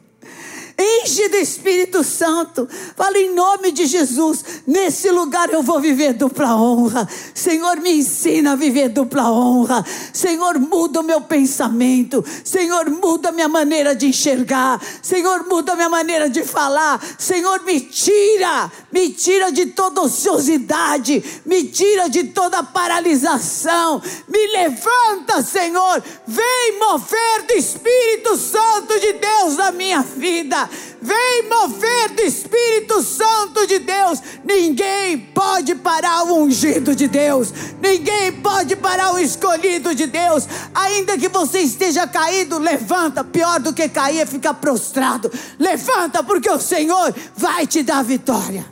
Enche 0.78 1.30
do 1.30 1.38
Espírito 1.38 2.04
Santo. 2.04 2.68
Fala 2.98 3.18
em 3.18 3.34
nome 3.34 3.72
de 3.72 3.86
Jesus. 3.86 4.44
Nesse 4.68 5.10
lugar 5.10 5.50
eu 5.50 5.64
vou 5.64 5.80
viver 5.80 6.14
dupla 6.14 6.54
honra. 6.56 7.08
Senhor, 7.34 7.78
me 7.80 8.00
ensina 8.00 8.52
a 8.54 8.56
viver 8.56 8.90
dupla 8.90 9.32
honra. 9.32 9.86
Senhor, 10.12 10.60
muda 10.60 11.00
o 11.00 11.04
meu 11.04 11.22
pensamento. 11.22 12.24
Senhor, 12.44 12.90
muda 12.90 13.30
a 13.30 13.32
minha 13.32 13.48
maneira 13.48 13.96
de 13.96 14.08
enxergar. 14.08 14.82
Senhor, 15.02 15.48
muda 15.48 15.74
a 15.74 15.76
minha 15.78 15.90
maneira 15.90 16.30
de 16.30 16.44
falar. 16.44 17.02
Senhor, 17.18 17.64
me 17.64 17.80
tira. 17.80 18.70
Me 18.92 19.10
tira 19.10 19.54
de 19.54 19.68
toda 19.68 20.02
ociosidade. 20.02 21.24
Me 21.46 21.64
tira 21.64 22.10
de 22.10 22.26
toda 22.26 22.64
paralisação. 22.64 24.02
Me 24.28 24.48
levanta, 24.48 25.42
Senhor. 25.42 26.04
Vem 26.28 26.80
mover 26.80 27.44
do 27.48 27.54
Espírito 27.54 28.36
Santo 28.36 29.00
de 29.00 29.14
Deus 29.14 29.56
na 29.56 29.72
minha 29.72 30.02
vida. 30.02 30.65
Vem 31.02 31.50
mover 31.50 32.10
do 32.10 32.22
Espírito 32.22 33.02
Santo 33.02 33.66
de 33.68 33.80
Deus. 33.80 34.20
Ninguém 34.44 35.18
pode 35.18 35.76
parar 35.76 36.24
o 36.24 36.44
ungido 36.44 36.96
de 36.96 37.08
Deus. 37.08 37.54
Ninguém 37.82 38.32
pode 38.42 38.76
parar 38.76 39.14
o 39.14 39.20
escolhido 39.20 39.94
de 39.94 40.08
Deus. 40.08 40.48
Ainda 40.74 41.18
que 41.18 41.28
você 41.28 41.60
esteja 41.60 42.08
caído, 42.08 42.58
levanta. 42.58 43.24
Pior 43.24 43.60
do 43.60 43.74
que 43.74 43.88
cair 43.90 44.20
é 44.20 44.26
ficar 44.26 44.56
prostrado. 44.56 45.32
Levanta, 45.60 46.24
porque 46.24 46.50
o 46.50 46.60
Senhor 46.60 47.14
vai 47.36 47.68
te 47.68 47.84
dar 47.84 48.04
vitória. 48.04 48.66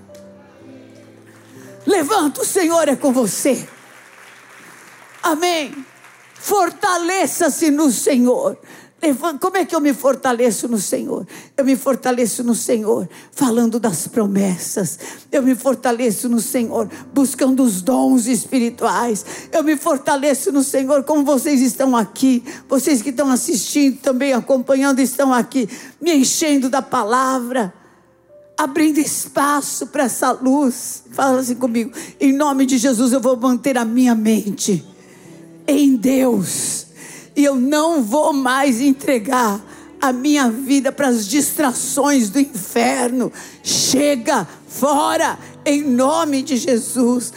Levanta, 1.86 2.42
o 2.42 2.46
Senhor 2.46 2.88
é 2.88 2.96
com 2.96 3.12
você. 3.12 3.68
Amém. 5.22 5.86
Fortaleça-se 6.34 7.72
no 7.72 7.90
Senhor. 7.90 8.58
Como 9.42 9.58
é 9.58 9.66
que 9.66 9.76
eu 9.76 9.82
me 9.82 9.94
fortaleço 9.94 10.70
no 10.70 10.80
Senhor? 10.80 11.28
Eu 11.58 11.66
me 11.66 11.76
fortaleço 11.76 12.42
no 12.42 12.56
Senhor 12.56 13.10
falando 13.32 13.78
das 13.78 14.08
promessas. 14.08 14.98
Eu 15.30 15.44
me 15.44 15.56
fortaleço 15.56 16.30
no 16.30 16.40
Senhor 16.40 16.90
buscando 17.14 17.64
os 17.64 17.82
dons 17.82 18.28
espirituais. 18.28 19.26
Eu 19.52 19.62
me 19.62 19.76
fortaleço 19.76 20.54
no 20.54 20.64
Senhor 20.64 21.04
como 21.04 21.26
vocês 21.26 21.60
estão 21.62 21.98
aqui. 21.98 22.42
Vocês 22.70 23.02
que 23.02 23.10
estão 23.10 23.30
assistindo 23.30 24.00
também, 24.00 24.32
acompanhando, 24.32 25.00
estão 25.00 25.34
aqui, 25.34 25.68
me 26.00 26.16
enchendo 26.16 26.70
da 26.70 26.82
palavra. 26.82 27.74
Abrindo 28.58 29.00
espaço 29.00 29.88
para 29.88 30.04
essa 30.04 30.32
luz. 30.32 31.04
Fala 31.12 31.42
assim 31.42 31.56
comigo. 31.56 31.92
Em 32.22 32.32
nome 32.32 32.66
de 32.66 32.78
Jesus, 32.78 33.12
eu 33.12 33.20
vou 33.20 33.36
manter 33.36 33.78
a 33.78 33.84
minha 33.84 34.16
mente 34.16 34.82
em 35.68 35.98
Deus 35.98 36.83
e 37.36 37.44
eu 37.44 37.56
não 37.56 38.04
vou 38.04 38.34
mais 38.34 38.80
entregar 38.82 39.62
a 40.02 40.12
minha 40.12 40.50
vida 40.50 40.92
para 40.92 41.08
as 41.08 41.26
distrações 41.26 42.30
do 42.30 42.40
inferno. 42.40 43.32
Chega 43.64 44.48
fora, 44.68 45.40
em 45.66 45.82
nome 45.82 46.42
de 46.42 46.58
Jesus. 46.58 47.32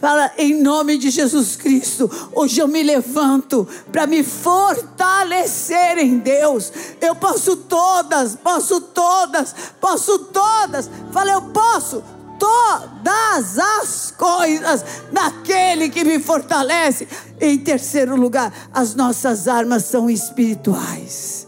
Fala, 0.00 0.32
em 0.36 0.60
nome 0.60 0.98
de 0.98 1.10
Jesus 1.10 1.54
Cristo, 1.54 2.10
hoje 2.32 2.60
eu 2.60 2.66
me 2.66 2.82
levanto 2.82 3.66
para 3.92 4.04
me 4.06 4.24
fortalecer 4.24 5.96
em 5.98 6.18
Deus. 6.18 6.72
Eu 7.00 7.14
posso 7.14 7.56
todas, 7.56 8.34
posso 8.34 8.80
todas, 8.80 9.54
posso 9.80 10.18
todas. 10.18 10.90
Fala, 11.12 11.30
eu 11.30 11.42
posso 11.42 12.02
todas 12.42 13.56
as 13.56 14.10
coisas 14.10 14.84
naquele 15.12 15.88
que 15.88 16.02
me 16.02 16.18
fortalece. 16.18 17.06
Em 17.40 17.56
terceiro 17.56 18.16
lugar, 18.16 18.52
as 18.74 18.96
nossas 18.96 19.46
armas 19.46 19.84
são 19.84 20.10
espirituais 20.10 21.46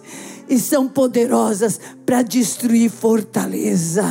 e 0.49 0.57
são 0.57 0.87
poderosas 0.87 1.81
para 2.07 2.23
destruir 2.23 2.91
fortaleza. 2.91 4.05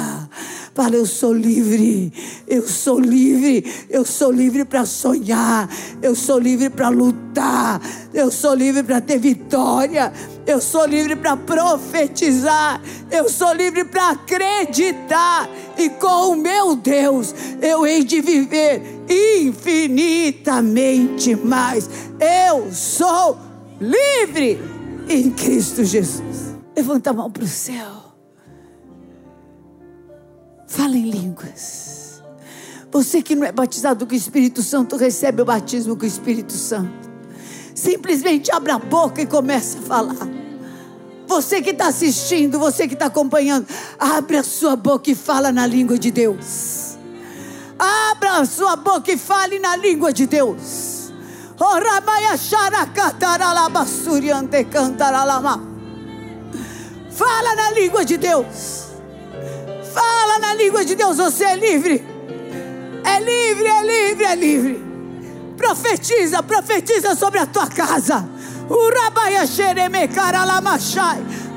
Fala, 0.75 0.95
eu 0.95 1.05
sou 1.05 1.31
livre, 1.31 2.11
eu 2.47 2.67
sou 2.67 2.99
livre, 2.99 3.63
eu 3.91 4.03
sou 4.03 4.31
livre 4.31 4.65
para 4.65 4.87
sonhar, 4.87 5.69
eu 6.01 6.15
sou 6.15 6.39
livre 6.39 6.67
para 6.67 6.89
lutar, 6.89 7.79
eu 8.11 8.31
sou 8.31 8.55
livre 8.55 8.81
para 8.81 8.99
ter 8.99 9.19
vitória, 9.19 10.11
eu 10.47 10.59
sou 10.59 10.87
livre 10.87 11.15
para 11.15 11.37
profetizar, 11.37 12.81
eu 13.11 13.29
sou 13.29 13.53
livre 13.53 13.85
para 13.85 14.09
acreditar, 14.09 15.47
e 15.77 15.89
com 15.89 16.31
o 16.31 16.35
meu 16.35 16.75
Deus 16.75 17.35
eu 17.61 17.85
hei 17.85 18.03
de 18.03 18.19
viver 18.21 18.81
infinitamente 19.09 21.35
mais. 21.35 21.87
Eu 22.19 22.71
sou 22.71 23.37
livre 23.79 24.59
em 25.09 25.29
Cristo 25.31 25.83
Jesus. 25.83 26.55
Levanta 26.75 27.11
a 27.11 27.13
mão 27.13 27.31
para 27.31 27.43
o 27.43 27.47
céu. 27.47 28.03
Fala 30.67 30.97
em 30.97 31.09
línguas. 31.09 32.21
Você 32.91 33.21
que 33.21 33.35
não 33.35 33.45
é 33.45 33.51
batizado 33.51 34.05
com 34.05 34.13
o 34.13 34.15
Espírito 34.15 34.61
Santo, 34.61 34.95
recebe 34.95 35.41
o 35.41 35.45
batismo 35.45 35.95
com 35.95 36.03
o 36.03 36.07
Espírito 36.07 36.53
Santo. 36.53 37.11
Simplesmente 37.73 38.51
abra 38.51 38.75
a 38.75 38.79
boca 38.79 39.21
e 39.21 39.25
comece 39.25 39.79
a 39.79 39.81
falar. 39.81 40.42
Você 41.27 41.61
que 41.61 41.71
está 41.71 41.87
assistindo, 41.87 42.59
você 42.59 42.87
que 42.87 42.93
está 42.93 43.05
acompanhando, 43.05 43.67
abre 43.97 44.37
a 44.37 44.43
sua 44.43 44.75
boca 44.75 45.09
e 45.09 45.15
fala 45.15 45.51
na 45.51 45.65
língua 45.65 45.97
de 45.97 46.11
Deus. 46.11 46.97
Abra 47.79 48.37
a 48.37 48.45
sua 48.45 48.75
boca 48.75 49.11
e 49.11 49.17
fale 49.17 49.59
na 49.59 49.75
língua 49.75 50.13
de 50.13 50.25
Deus. 50.25 51.11
Fala 57.11 57.55
na 57.55 57.71
língua 57.71 58.03
de 58.03 58.17
Deus. 58.17 58.87
Fala 59.93 60.39
na 60.39 60.53
língua 60.55 60.83
de 60.83 60.95
Deus, 60.95 61.17
você 61.17 61.43
é 61.45 61.55
livre. 61.55 62.05
É 63.03 63.19
livre, 63.19 63.67
é 63.67 63.83
livre, 63.83 64.23
é 64.25 64.35
livre. 64.35 64.83
Profetiza, 65.55 66.41
profetiza 66.41 67.15
sobre 67.15 67.39
a 67.39 67.45
tua 67.45 67.67
casa. 67.67 68.27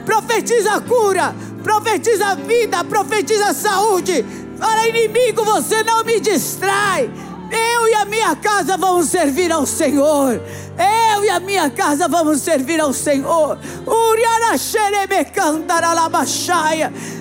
Profetiza 0.04 0.80
cura, 0.80 1.34
profetiza 1.62 2.34
vida, 2.36 2.84
profetiza 2.84 3.52
saúde. 3.52 4.24
Fala, 4.58 4.88
inimigo, 4.88 5.44
você 5.44 5.82
não 5.82 6.04
me 6.04 6.20
distrai. 6.20 7.10
Eu 7.50 7.88
e 7.88 7.94
a 7.94 8.04
minha 8.04 8.34
casa 8.36 8.76
vamos 8.76 9.08
servir 9.08 9.52
ao 9.52 9.66
Senhor. 9.66 10.40
Eu 10.78 11.24
e 11.24 11.28
a 11.30 11.40
minha 11.40 11.70
casa 11.70 12.08
vamos 12.08 12.40
servir 12.40 12.80
ao 12.80 12.92
Senhor. 12.92 13.58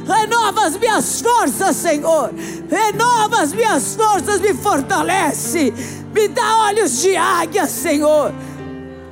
Renova 0.08 0.66
as 0.66 0.78
minhas 0.78 1.22
forças, 1.22 1.76
Senhor. 1.76 2.32
Renova 2.70 3.42
as 3.42 3.54
minhas 3.54 3.96
forças, 3.96 4.42
me 4.42 4.54
fortalece. 4.54 5.74
Me 6.14 6.28
dá 6.28 6.58
olhos 6.66 7.02
de 7.02 7.16
águia, 7.16 7.68
Senhor. 7.68 8.34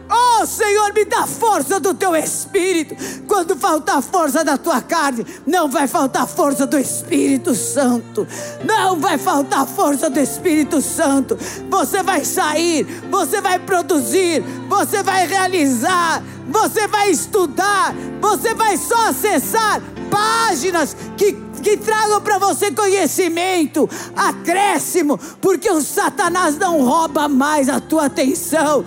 Oh 0.09 0.45
Senhor, 0.45 0.93
me 0.93 1.05
dá 1.05 1.25
força 1.25 1.79
do 1.79 1.93
teu 1.93 2.15
espírito. 2.15 2.95
Quando 3.27 3.55
faltar 3.55 4.01
força 4.01 4.43
da 4.43 4.57
tua 4.57 4.81
carne, 4.81 5.25
não 5.45 5.69
vai 5.69 5.87
faltar 5.87 6.27
força 6.27 6.67
do 6.67 6.77
Espírito 6.77 7.55
Santo. 7.55 8.27
Não 8.63 8.99
vai 8.99 9.17
faltar 9.17 9.65
força 9.65 10.09
do 10.09 10.19
Espírito 10.19 10.81
Santo. 10.81 11.37
Você 11.69 12.03
vai 12.03 12.25
sair, 12.25 12.83
você 13.09 13.39
vai 13.41 13.59
produzir, 13.59 14.41
você 14.67 15.01
vai 15.01 15.25
realizar, 15.25 16.21
você 16.47 16.87
vai 16.87 17.09
estudar, 17.09 17.95
você 18.21 18.53
vai 18.53 18.77
só 18.77 19.09
acessar 19.09 19.81
páginas 20.11 20.95
que 21.17 21.42
que 21.63 21.77
tragam 21.77 22.21
para 22.21 22.37
você 22.37 22.71
conhecimento, 22.71 23.89
acréscimo, 24.15 25.17
porque 25.41 25.69
o 25.71 25.81
Satanás 25.81 26.57
não 26.57 26.83
rouba 26.83 27.29
mais 27.29 27.69
a 27.69 27.79
tua 27.79 28.05
atenção, 28.05 28.83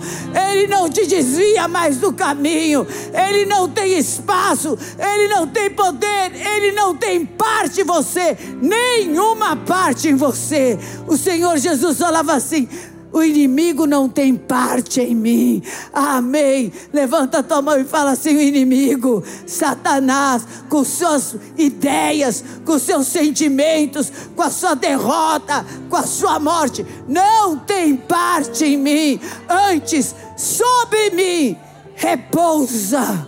ele 0.49 0.67
não 0.67 0.87
te 0.87 1.05
desvia 1.07 1.67
mais 1.67 1.97
do 1.97 2.13
caminho, 2.13 2.85
ele 3.13 3.45
não 3.45 3.67
tem 3.67 3.97
espaço, 3.97 4.77
ele 4.97 5.27
não 5.27 5.47
tem 5.47 5.71
poder, 5.71 6.31
ele 6.33 6.71
não 6.71 6.95
tem 6.95 7.25
parte 7.25 7.81
em 7.81 7.83
você, 7.83 8.37
nenhuma 8.61 9.55
parte 9.55 10.07
em 10.09 10.15
você. 10.15 10.77
O 11.07 11.17
Senhor 11.17 11.57
Jesus 11.57 11.97
falava 11.97 12.33
assim: 12.33 12.69
o 13.11 13.23
inimigo 13.23 13.85
não 13.85 14.09
tem 14.09 14.35
parte 14.35 15.01
em 15.01 15.15
mim. 15.15 15.63
Amém. 15.93 16.71
Levanta 16.93 17.39
a 17.39 17.43
tua 17.43 17.61
mão 17.61 17.79
e 17.79 17.85
fala 17.85 18.11
assim: 18.11 18.35
o 18.35 18.41
inimigo, 18.41 19.23
Satanás, 19.45 20.45
com 20.69 20.83
suas 20.83 21.35
ideias, 21.57 22.43
com 22.65 22.77
seus 22.77 23.07
sentimentos, 23.07 24.11
com 24.35 24.43
a 24.43 24.49
sua 24.49 24.75
derrota, 24.75 25.65
com 25.89 25.95
a 25.95 26.03
sua 26.03 26.39
morte, 26.39 26.85
não 27.07 27.57
tem 27.57 27.95
parte 27.95 28.65
em 28.65 28.77
mim. 28.77 29.19
Antes, 29.49 30.13
sobre 30.35 31.11
mim 31.11 31.57
repousa 31.95 33.27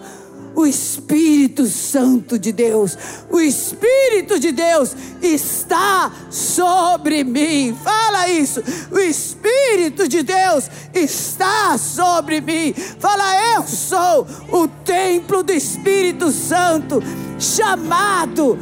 o 0.59 0.67
Espírito 0.67 1.65
Santo 1.67 2.37
de 2.37 2.51
Deus, 2.51 2.97
o 3.31 3.39
Espírito 3.39 4.37
de 4.37 4.51
Deus 4.51 4.93
está 5.21 6.11
sobre 6.29 7.23
mim. 7.23 7.75
Fala 7.81 8.27
isso. 8.27 8.61
O 8.91 8.99
Espírito 8.99 10.07
de 10.09 10.21
Deus 10.21 10.69
está 10.93 11.77
sobre 11.77 12.41
mim. 12.41 12.73
Fala, 12.99 13.55
eu 13.55 13.65
sou 13.67 14.27
o 14.51 14.67
templo 14.67 15.43
do 15.43 15.53
Espírito 15.53 16.29
Santo, 16.29 17.01
chamado, 17.39 18.59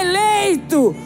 eleito, 0.00 0.96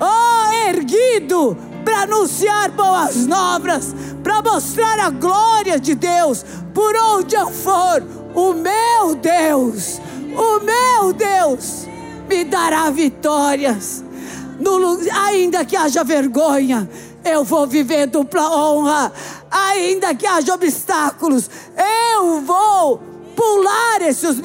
oh, 0.00 0.68
erguido 0.68 1.58
para 1.84 2.04
anunciar 2.04 2.70
boas 2.70 3.26
novas, 3.26 3.94
para 4.22 4.40
mostrar 4.40 4.98
a 4.98 5.10
glória 5.10 5.78
de 5.78 5.94
Deus 5.94 6.42
por 6.72 6.96
onde 6.96 7.36
eu 7.36 7.50
for 7.50 8.23
o 8.34 8.52
meu 8.52 9.14
Deus, 9.14 10.00
o 10.36 10.60
meu 10.60 11.12
Deus 11.12 11.86
me 12.28 12.44
dará 12.44 12.90
vitórias. 12.90 14.04
No, 14.58 14.98
ainda 15.12 15.64
que 15.64 15.76
haja 15.76 16.04
vergonha, 16.04 16.88
eu 17.24 17.44
vou 17.44 17.66
viver 17.66 18.06
dupla 18.06 18.50
honra. 18.50 19.12
Ainda 19.50 20.14
que 20.14 20.26
haja 20.26 20.54
obstáculos, 20.54 21.48
eu 22.16 22.40
vou 22.40 23.00
pular 23.34 24.02
esses 24.02 24.38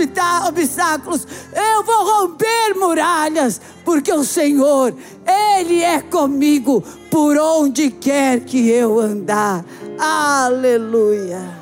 obstáculos, 0.47 1.27
eu 1.53 1.83
vou 1.83 2.05
romper 2.05 2.75
muralhas, 2.75 3.61
porque 3.85 4.11
o 4.11 4.23
Senhor, 4.23 4.93
Ele 5.25 5.81
é 5.81 6.01
comigo 6.01 6.83
por 7.09 7.37
onde 7.37 7.91
quer 7.91 8.41
que 8.41 8.69
eu 8.69 8.99
andar. 8.99 9.63
Aleluia. 9.97 11.58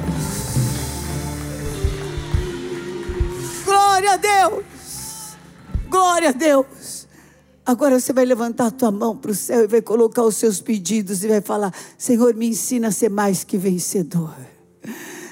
Deus. 0.00 0.34
Glória 3.64 4.12
a 4.12 4.16
Deus. 4.16 4.64
Glória 5.88 6.28
a 6.30 6.32
Deus. 6.32 7.06
Agora 7.66 7.98
você 7.98 8.12
vai 8.12 8.24
levantar 8.24 8.66
a 8.66 8.70
tua 8.70 8.90
mão 8.90 9.16
para 9.16 9.30
o 9.30 9.34
céu 9.34 9.64
e 9.64 9.66
vai 9.66 9.80
colocar 9.80 10.22
os 10.22 10.36
seus 10.36 10.60
pedidos 10.60 11.24
e 11.24 11.28
vai 11.28 11.40
falar: 11.40 11.72
Senhor, 11.96 12.34
me 12.34 12.48
ensina 12.48 12.88
a 12.88 12.92
ser 12.92 13.08
mais 13.08 13.44
que 13.44 13.56
vencedor. 13.56 14.34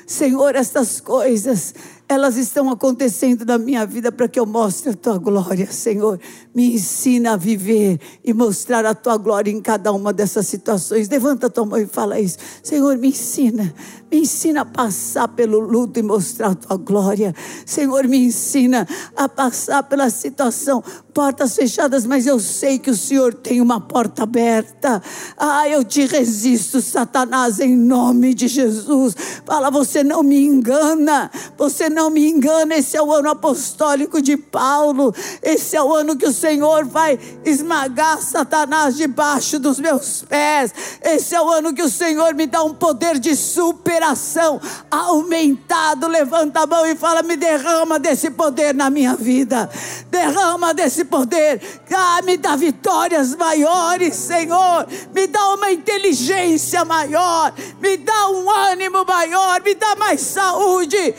Senhor, 0.07 0.55
estas 0.55 1.01
coisas 1.01 1.75
elas 2.13 2.37
estão 2.37 2.71
acontecendo 2.71 3.45
na 3.45 3.59
minha 3.59 3.85
vida 3.87 4.13
para 4.13 4.29
que 4.29 4.39
eu 4.39 4.47
mostre 4.47 4.91
a 4.91 4.95
tua 4.95 5.19
glória, 5.19 5.71
Senhor. 5.71 6.21
Me 6.55 6.75
ensina 6.75 7.33
a 7.33 7.37
viver 7.37 7.99
e 8.25 8.33
mostrar 8.33 8.85
a 8.85 8.95
tua 8.95 9.17
glória 9.17 9.51
em 9.51 9.61
cada 9.61 9.93
uma 9.93 10.13
dessas 10.13 10.47
situações. 10.47 11.09
Levanta 11.09 11.47
a 11.47 11.51
tua 11.51 11.65
mão 11.65 11.79
e 11.79 11.87
fala 11.87 12.21
isso. 12.21 12.39
Senhor, 12.63 12.97
me 12.99 13.09
ensina. 13.09 13.75
Me 14.11 14.21
ensina 14.21 14.61
a 14.61 14.65
passar 14.65 15.29
pelo 15.29 15.59
luto 15.59 15.99
e 15.99 16.03
mostrar 16.03 16.51
a 16.51 16.55
tua 16.55 16.77
glória. 16.77 17.35
Senhor, 17.65 18.07
me 18.07 18.19
ensina 18.19 18.87
a 19.17 19.27
passar 19.27 19.83
pela 19.85 20.11
situação, 20.11 20.85
portas 21.15 21.57
fechadas, 21.57 22.05
mas 22.05 22.27
eu 22.27 22.39
sei 22.39 22.79
que 22.79 22.91
o 22.91 22.97
Senhor 22.97 23.33
tem 23.33 23.61
uma 23.61 23.81
porta 23.81 24.25
aberta. 24.25 25.03
Ah, 25.37 25.67
eu 25.67 25.83
te 25.83 26.05
resisto, 26.05 26.83
Satanás, 26.83 27.59
em 27.59 27.75
nome 27.75 28.35
de 28.35 28.49
Jesus. 28.49 29.15
Fala, 29.47 29.71
você 29.71 30.05
não 30.05 30.23
me 30.23 30.45
engana. 30.45 31.31
Você 31.57 31.89
não 31.89 32.02
me 32.11 32.29
engana. 32.29 32.77
Esse 32.77 32.97
é 32.97 33.03
o 33.03 33.13
ano 33.13 33.31
apostólico 33.31 34.21
de 34.21 34.37
Paulo. 34.37 35.15
Esse 35.43 35.77
é 35.77 35.83
o 35.83 35.93
ano 35.93 36.17
que 36.17 36.27
o 36.27 36.33
Senhor 36.33 36.85
vai 36.85 37.19
esmagar 37.45 38.21
Satanás 38.21 38.97
debaixo 38.97 39.59
dos 39.59 39.79
meus 39.79 40.23
pés. 40.23 40.73
Esse 41.03 41.35
é 41.35 41.41
o 41.41 41.49
ano 41.49 41.75
que 41.75 41.83
o 41.83 41.91
Senhor 41.91 42.35
me 42.35 42.47
dá 42.47 42.63
um 42.63 42.75
poder 42.75 43.19
de 43.19 43.35
superação 43.37 44.61
aumentado. 44.91 46.07
Levanta 46.09 46.61
a 46.61 46.67
mão 46.67 46.87
e 46.87 46.95
fala: 46.95 47.23
me 47.23 47.37
derrama 47.37 47.99
desse 47.99 48.31
poder 48.31 48.75
na 48.75 48.91
minha 48.91 49.15
vida. 49.15 49.71
Derrama 50.11 50.75
desse 50.75 51.05
poder. 51.05 51.61
Ah, 51.95 52.21
me 52.23 52.37
dá 52.37 52.57
vitórias 52.57 53.35
maiores, 53.35 54.15
Senhor. 54.15 54.87
Me 55.15 55.27
dá 55.27 55.55
uma 55.55 55.71
inteligência 55.71 56.85
maior. 56.85 57.53
Me 57.81 57.97
dá 57.97 58.29
um 58.29 58.51
ânimo 58.51 59.05
maior. 59.05 59.61
Me 59.63 59.75
dá 59.75 59.95
mais 59.97 60.21
saúde. 60.21 61.15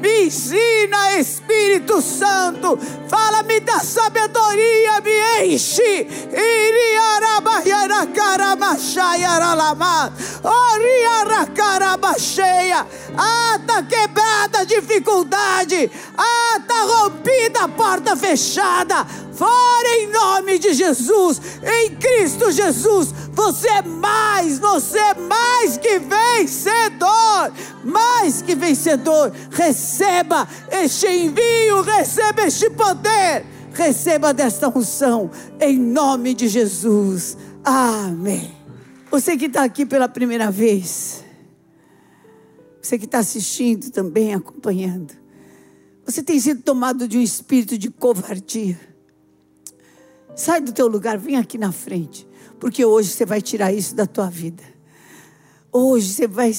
Me 0.00 0.24
ensina, 0.24 1.18
Espírito 1.18 2.00
Santo. 2.00 2.78
Fala-me 3.08 3.60
da 3.60 3.80
sabedoria, 3.80 5.00
me 5.00 5.44
enche. 5.44 6.06
Ah, 13.16 13.60
tá 13.66 13.82
quebrada 13.82 14.60
a 14.60 14.64
dificuldade. 14.64 15.90
Ah, 16.16 16.60
tá 16.66 16.82
rompida 16.82 17.64
a 17.64 17.68
porta 17.68 18.16
fechada. 18.16 19.06
Fora 19.40 19.88
em 19.98 20.06
nome 20.08 20.58
de 20.58 20.74
Jesus, 20.74 21.40
em 21.62 21.96
Cristo 21.96 22.52
Jesus, 22.52 23.08
você 23.32 23.68
é 23.68 23.82
mais, 23.82 24.58
você 24.58 24.98
é 24.98 25.14
mais 25.14 25.78
que 25.78 25.89
vencedor, 25.98 27.52
mais 27.84 28.40
que 28.42 28.54
vencedor. 28.54 29.32
Receba 29.50 30.48
este 30.70 31.06
envio, 31.06 31.82
receba 31.82 32.42
este 32.46 32.70
poder, 32.70 33.44
receba 33.72 34.32
desta 34.32 34.68
unção, 34.68 35.30
em 35.60 35.78
nome 35.78 36.34
de 36.34 36.48
Jesus. 36.48 37.36
Amém. 37.64 38.50
Você 39.10 39.36
que 39.36 39.46
está 39.46 39.64
aqui 39.64 39.84
pela 39.84 40.08
primeira 40.08 40.50
vez, 40.50 41.24
você 42.80 42.98
que 42.98 43.04
está 43.04 43.18
assistindo 43.18 43.90
também, 43.90 44.34
acompanhando, 44.34 45.12
você 46.04 46.22
tem 46.22 46.38
sido 46.40 46.62
tomado 46.62 47.06
de 47.06 47.18
um 47.18 47.22
espírito 47.22 47.76
de 47.76 47.90
covardia. 47.90 48.78
Sai 50.34 50.60
do 50.60 50.72
teu 50.72 50.86
lugar, 50.86 51.18
vem 51.18 51.36
aqui 51.36 51.58
na 51.58 51.72
frente, 51.72 52.26
porque 52.58 52.84
hoje 52.84 53.10
você 53.10 53.26
vai 53.26 53.42
tirar 53.42 53.72
isso 53.72 53.94
da 53.94 54.06
tua 54.06 54.30
vida. 54.30 54.62
Hoje 55.72 56.12
você 56.12 56.26
vai. 56.26 56.52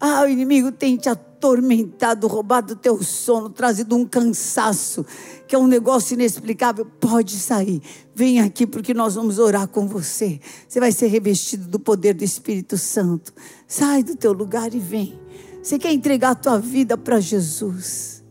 Ah, 0.00 0.22
o 0.22 0.28
inimigo 0.28 0.72
tem 0.72 0.96
te 0.96 1.08
atormentado, 1.08 2.26
roubado 2.26 2.72
o 2.72 2.76
teu 2.76 3.00
sono, 3.02 3.48
trazido 3.48 3.94
um 3.94 4.04
cansaço, 4.04 5.06
que 5.46 5.54
é 5.54 5.58
um 5.58 5.68
negócio 5.68 6.14
inexplicável. 6.14 6.84
Pode 6.84 7.38
sair, 7.38 7.80
vem 8.14 8.40
aqui, 8.40 8.66
porque 8.66 8.92
nós 8.92 9.14
vamos 9.14 9.38
orar 9.38 9.68
com 9.68 9.86
você. 9.86 10.40
Você 10.66 10.80
vai 10.80 10.90
ser 10.90 11.06
revestido 11.06 11.68
do 11.68 11.78
poder 11.78 12.14
do 12.14 12.24
Espírito 12.24 12.76
Santo. 12.76 13.32
Sai 13.66 14.02
do 14.02 14.16
teu 14.16 14.32
lugar 14.32 14.74
e 14.74 14.80
vem. 14.80 15.20
Você 15.62 15.78
quer 15.78 15.92
entregar 15.92 16.30
a 16.30 16.34
tua 16.34 16.58
vida 16.58 16.98
para 16.98 17.20
Jesus? 17.20 18.24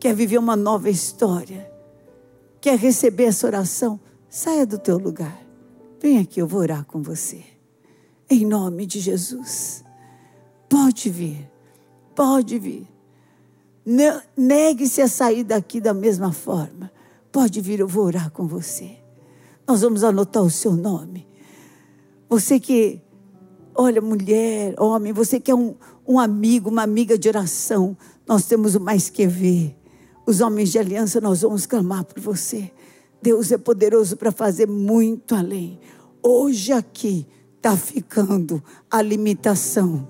Quer 0.00 0.14
viver 0.14 0.38
uma 0.38 0.56
nova 0.56 0.90
história? 0.90 1.70
Quer 2.60 2.76
receber 2.76 3.24
essa 3.24 3.46
oração? 3.46 4.00
Saia 4.28 4.66
do 4.66 4.78
teu 4.78 4.98
lugar. 4.98 5.40
Vem 6.00 6.18
aqui, 6.18 6.40
eu 6.40 6.46
vou 6.46 6.60
orar 6.60 6.84
com 6.84 7.00
você. 7.00 7.53
Em 8.28 8.46
nome 8.46 8.86
de 8.86 9.00
Jesus. 9.00 9.84
Pode 10.68 11.10
vir. 11.10 11.50
Pode 12.14 12.58
vir. 12.58 12.88
Negue-se 14.36 15.02
a 15.02 15.08
sair 15.08 15.44
daqui 15.44 15.80
da 15.80 15.92
mesma 15.92 16.32
forma. 16.32 16.90
Pode 17.30 17.60
vir, 17.60 17.80
eu 17.80 17.88
vou 17.88 18.04
orar 18.04 18.30
com 18.30 18.46
você. 18.46 18.96
Nós 19.66 19.82
vamos 19.82 20.04
anotar 20.04 20.42
o 20.42 20.50
seu 20.50 20.72
nome. 20.72 21.26
Você 22.28 22.58
que, 22.58 23.00
olha, 23.74 24.00
mulher, 24.00 24.74
homem, 24.80 25.12
você 25.12 25.38
que 25.38 25.50
é 25.50 25.54
um, 25.54 25.74
um 26.06 26.18
amigo, 26.18 26.70
uma 26.70 26.82
amiga 26.82 27.18
de 27.18 27.28
oração, 27.28 27.96
nós 28.26 28.46
temos 28.46 28.74
o 28.74 28.80
mais 28.80 29.10
que 29.10 29.26
ver. 29.26 29.76
Os 30.26 30.40
homens 30.40 30.72
de 30.72 30.78
aliança, 30.78 31.20
nós 31.20 31.42
vamos 31.42 31.66
clamar 31.66 32.04
por 32.04 32.20
você. 32.20 32.70
Deus 33.20 33.52
é 33.52 33.58
poderoso 33.58 34.16
para 34.16 34.32
fazer 34.32 34.66
muito 34.66 35.34
além. 35.34 35.78
Hoje 36.22 36.72
aqui 36.72 37.26
está 37.64 37.78
ficando 37.78 38.62
a 38.90 39.00
limitação. 39.00 40.06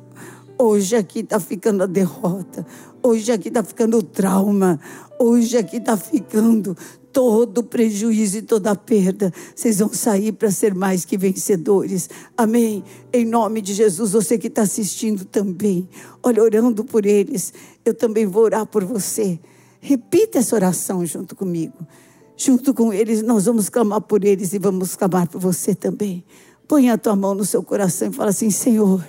Hoje 0.58 0.96
aqui 0.96 1.20
está 1.20 1.38
ficando 1.38 1.84
a 1.84 1.86
derrota. 1.86 2.66
Hoje 3.00 3.30
aqui 3.30 3.46
está 3.46 3.62
ficando 3.62 3.98
o 3.98 4.02
trauma. 4.02 4.80
Hoje 5.20 5.56
aqui 5.56 5.76
está 5.76 5.96
ficando 5.96 6.76
todo 7.12 7.62
prejuízo 7.62 8.38
e 8.38 8.42
toda 8.42 8.74
perda. 8.74 9.32
Vocês 9.54 9.78
vão 9.78 9.92
sair 9.92 10.32
para 10.32 10.50
ser 10.50 10.74
mais 10.74 11.04
que 11.04 11.16
vencedores. 11.16 12.10
Amém. 12.36 12.82
Em 13.12 13.24
nome 13.24 13.62
de 13.62 13.72
Jesus, 13.72 14.10
você 14.10 14.36
que 14.36 14.48
está 14.48 14.62
assistindo 14.62 15.24
também, 15.24 15.88
olha, 16.24 16.42
orando 16.42 16.84
por 16.84 17.06
eles, 17.06 17.54
eu 17.84 17.94
também 17.94 18.26
vou 18.26 18.42
orar 18.42 18.66
por 18.66 18.84
você. 18.84 19.38
Repita 19.80 20.40
essa 20.40 20.56
oração 20.56 21.06
junto 21.06 21.36
comigo. 21.36 21.86
Junto 22.36 22.74
com 22.74 22.92
eles, 22.92 23.22
nós 23.22 23.44
vamos 23.44 23.68
clamar 23.68 24.00
por 24.00 24.24
eles 24.24 24.52
e 24.52 24.58
vamos 24.58 24.96
clamar 24.96 25.28
por 25.28 25.40
você 25.40 25.72
também. 25.72 26.24
Põe 26.66 26.90
a 26.90 26.98
tua 26.98 27.14
mão 27.14 27.34
no 27.34 27.44
seu 27.44 27.62
coração 27.62 28.08
e 28.08 28.12
fala 28.12 28.30
assim: 28.30 28.50
Senhor, 28.50 29.04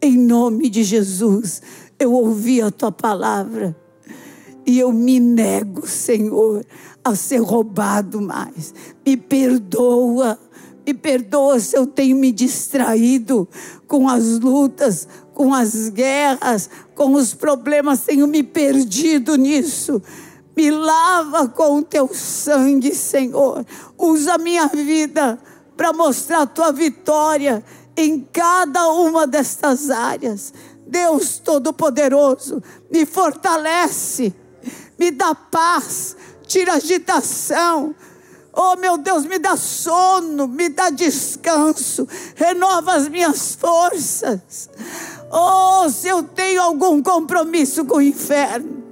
em 0.00 0.16
nome 0.16 0.68
de 0.70 0.82
Jesus, 0.82 1.60
eu 1.98 2.12
ouvi 2.12 2.62
a 2.62 2.70
tua 2.70 2.92
palavra 2.92 3.76
e 4.66 4.78
eu 4.78 4.92
me 4.92 5.18
nego, 5.18 5.86
Senhor, 5.86 6.64
a 7.04 7.14
ser 7.14 7.38
roubado 7.38 8.20
mais. 8.20 8.72
Me 9.04 9.16
perdoa. 9.16 10.38
Me 10.86 10.94
perdoa 10.94 11.60
se 11.60 11.76
eu 11.76 11.86
tenho 11.86 12.16
me 12.16 12.32
distraído 12.32 13.48
com 13.86 14.08
as 14.08 14.38
lutas, 14.38 15.06
com 15.34 15.52
as 15.52 15.88
guerras, 15.88 16.70
com 16.94 17.14
os 17.14 17.34
problemas, 17.34 18.00
tenho 18.00 18.26
me 18.26 18.42
perdido 18.42 19.36
nisso. 19.36 20.00
Me 20.56 20.70
lava 20.70 21.48
com 21.48 21.78
o 21.78 21.82
teu 21.82 22.08
sangue, 22.12 22.94
Senhor. 22.94 23.64
Usa 23.98 24.34
a 24.34 24.38
minha 24.38 24.66
vida 24.68 25.38
para 25.80 25.94
mostrar 25.94 26.42
a 26.42 26.46
tua 26.46 26.72
vitória 26.72 27.64
em 27.96 28.20
cada 28.20 28.90
uma 28.90 29.26
destas 29.26 29.88
áreas. 29.88 30.52
Deus 30.86 31.38
Todo-Poderoso, 31.38 32.62
me 32.90 33.06
fortalece, 33.06 34.34
me 34.98 35.10
dá 35.10 35.34
paz, 35.34 36.14
tira 36.46 36.74
agitação. 36.74 37.94
Oh 38.52 38.76
meu 38.76 38.98
Deus, 38.98 39.24
me 39.24 39.38
dá 39.38 39.56
sono, 39.56 40.46
me 40.46 40.68
dá 40.68 40.90
descanso, 40.90 42.06
renova 42.34 42.92
as 42.92 43.08
minhas 43.08 43.54
forças. 43.54 44.68
Oh, 45.32 45.88
se 45.88 46.08
eu 46.08 46.22
tenho 46.22 46.60
algum 46.60 47.02
compromisso 47.02 47.86
com 47.86 47.96
o 47.96 48.02
inferno, 48.02 48.84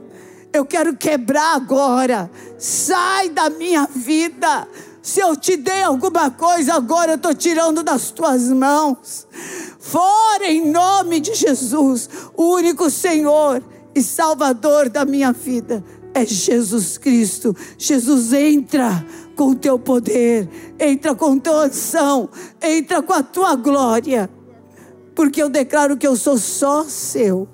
eu 0.54 0.64
quero 0.64 0.96
quebrar 0.96 1.54
agora. 1.54 2.30
Sai 2.58 3.28
da 3.28 3.50
minha 3.50 3.86
vida. 3.94 4.66
Se 5.02 5.20
eu 5.20 5.36
te 5.36 5.56
dei 5.56 5.82
alguma 5.82 6.30
coisa, 6.30 6.74
agora 6.74 7.12
eu 7.12 7.16
estou 7.16 7.34
tirando 7.34 7.82
das 7.82 8.10
tuas 8.10 8.48
mãos. 8.48 9.26
Fora 9.78 10.46
em 10.46 10.70
nome 10.70 11.20
de 11.20 11.34
Jesus, 11.34 12.08
o 12.36 12.54
único 12.54 12.90
Senhor 12.90 13.62
e 13.94 14.02
Salvador 14.02 14.88
da 14.88 15.04
minha 15.04 15.32
vida 15.32 15.84
é 16.14 16.26
Jesus 16.26 16.98
Cristo. 16.98 17.56
Jesus 17.76 18.32
entra 18.32 19.04
com 19.36 19.50
o 19.50 19.54
teu 19.54 19.78
poder, 19.78 20.48
entra 20.78 21.14
com 21.14 21.38
tua 21.38 21.66
unção, 21.66 22.28
entra 22.60 23.00
com 23.00 23.12
a 23.12 23.22
tua 23.22 23.54
glória, 23.54 24.28
porque 25.14 25.42
eu 25.42 25.48
declaro 25.48 25.96
que 25.96 26.06
eu 26.06 26.16
sou 26.16 26.36
só 26.38 26.84
seu. 26.84 27.48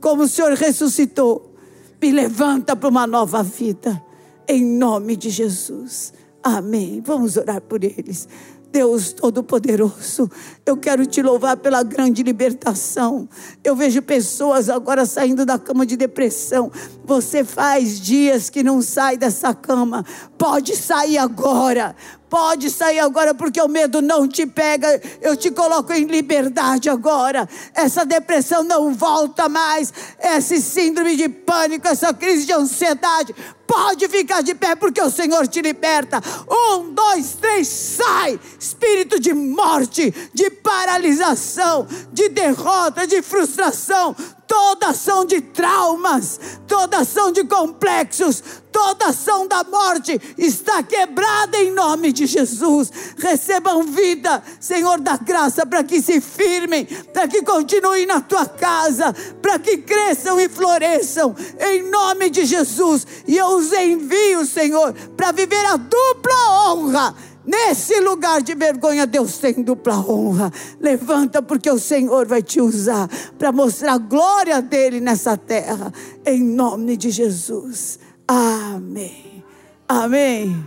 Como 0.00 0.24
o 0.24 0.28
Senhor 0.28 0.52
ressuscitou, 0.52 1.54
me 2.00 2.10
levanta 2.10 2.76
para 2.76 2.88
uma 2.88 3.06
nova 3.06 3.42
vida, 3.42 4.02
em 4.46 4.64
nome 4.64 5.16
de 5.16 5.30
Jesus. 5.30 6.12
Amém. 6.56 7.02
Vamos 7.04 7.36
orar 7.36 7.60
por 7.60 7.84
eles. 7.84 8.26
Deus 8.70 9.12
Todo-Poderoso, 9.12 10.30
eu 10.64 10.76
quero 10.76 11.06
te 11.06 11.22
louvar 11.22 11.56
pela 11.56 11.82
grande 11.82 12.22
libertação. 12.22 13.26
Eu 13.64 13.74
vejo 13.74 14.02
pessoas 14.02 14.68
agora 14.68 15.06
saindo 15.06 15.46
da 15.46 15.58
cama 15.58 15.86
de 15.86 15.96
depressão. 15.96 16.70
Você 17.04 17.44
faz 17.44 17.98
dias 17.98 18.50
que 18.50 18.62
não 18.62 18.82
sai 18.82 19.16
dessa 19.16 19.54
cama. 19.54 20.04
Pode 20.38 20.76
sair 20.76 21.18
agora. 21.18 21.96
Pode 22.30 22.70
sair 22.70 23.00
agora 23.00 23.34
porque 23.34 23.60
o 23.60 23.68
medo 23.68 24.00
não 24.00 24.28
te 24.28 24.46
pega. 24.46 25.00
Eu 25.20 25.36
te 25.36 25.50
coloco 25.50 25.92
em 25.92 26.04
liberdade 26.04 26.88
agora. 26.88 27.48
Essa 27.74 28.04
depressão 28.04 28.62
não 28.62 28.94
volta 28.94 29.48
mais. 29.48 29.92
Esse 30.20 30.60
síndrome 30.62 31.16
de 31.16 31.28
pânico, 31.28 31.88
essa 31.88 32.14
crise 32.14 32.46
de 32.46 32.52
ansiedade. 32.52 33.34
Pode 33.66 34.08
ficar 34.08 34.42
de 34.42 34.54
pé 34.54 34.76
porque 34.76 35.02
o 35.02 35.10
Senhor 35.10 35.46
te 35.48 35.60
liberta. 35.60 36.20
Um, 36.48 36.94
dois, 36.94 37.34
três, 37.40 37.66
sai. 37.66 38.38
Espírito 38.60 39.18
de 39.18 39.34
morte, 39.34 40.14
de 40.32 40.50
paralisação, 40.50 41.86
de 42.12 42.28
derrota, 42.28 43.06
de 43.06 43.22
frustração 43.22 44.14
toda 44.48 44.88
ação 44.88 45.26
de 45.26 45.42
traumas, 45.42 46.40
toda 46.66 46.98
ação 46.98 47.30
de 47.30 47.44
complexos, 47.44 48.42
toda 48.72 49.08
ação 49.08 49.46
da 49.46 49.62
morte 49.62 50.18
está 50.38 50.82
quebrada 50.82 51.58
em 51.58 51.70
nome 51.72 52.12
de 52.12 52.26
Jesus. 52.26 52.90
Recebam 53.18 53.82
vida, 53.82 54.42
Senhor 54.58 54.98
da 55.00 55.18
graça, 55.18 55.66
para 55.66 55.84
que 55.84 56.00
se 56.00 56.20
firmem, 56.20 56.86
para 57.12 57.28
que 57.28 57.42
continuem 57.42 58.06
na 58.06 58.22
tua 58.22 58.46
casa, 58.46 59.14
para 59.42 59.58
que 59.58 59.76
cresçam 59.78 60.40
e 60.40 60.48
floresçam 60.48 61.36
em 61.60 61.82
nome 61.90 62.30
de 62.30 62.46
Jesus. 62.46 63.06
E 63.26 63.36
eu 63.36 63.48
os 63.48 63.70
envio, 63.72 64.46
Senhor, 64.46 64.94
para 65.16 65.30
viver 65.30 65.64
a 65.66 65.76
dupla 65.76 66.50
honra 66.50 67.27
Nesse 67.48 67.98
lugar 68.00 68.42
de 68.42 68.54
vergonha, 68.54 69.06
Deus 69.06 69.38
tem 69.38 69.54
dupla 69.62 69.98
honra. 69.98 70.52
Levanta, 70.78 71.40
porque 71.40 71.70
o 71.70 71.78
Senhor 71.78 72.26
vai 72.26 72.42
te 72.42 72.60
usar 72.60 73.08
para 73.38 73.50
mostrar 73.50 73.94
a 73.94 73.98
glória 73.98 74.60
dele 74.60 75.00
nessa 75.00 75.34
terra. 75.34 75.90
Em 76.26 76.42
nome 76.42 76.94
de 76.94 77.08
Jesus. 77.08 77.98
Amém. 78.28 79.42
Amém. 79.88 80.62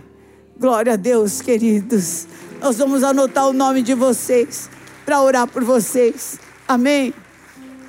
Glória 0.58 0.94
a 0.94 0.96
Deus, 0.96 1.40
queridos. 1.40 2.26
Nós 2.60 2.78
vamos 2.78 3.04
anotar 3.04 3.48
o 3.48 3.52
nome 3.52 3.80
de 3.80 3.94
vocês 3.94 4.68
para 5.04 5.22
orar 5.22 5.46
por 5.46 5.62
vocês. 5.62 6.40
Amém. 6.66 7.14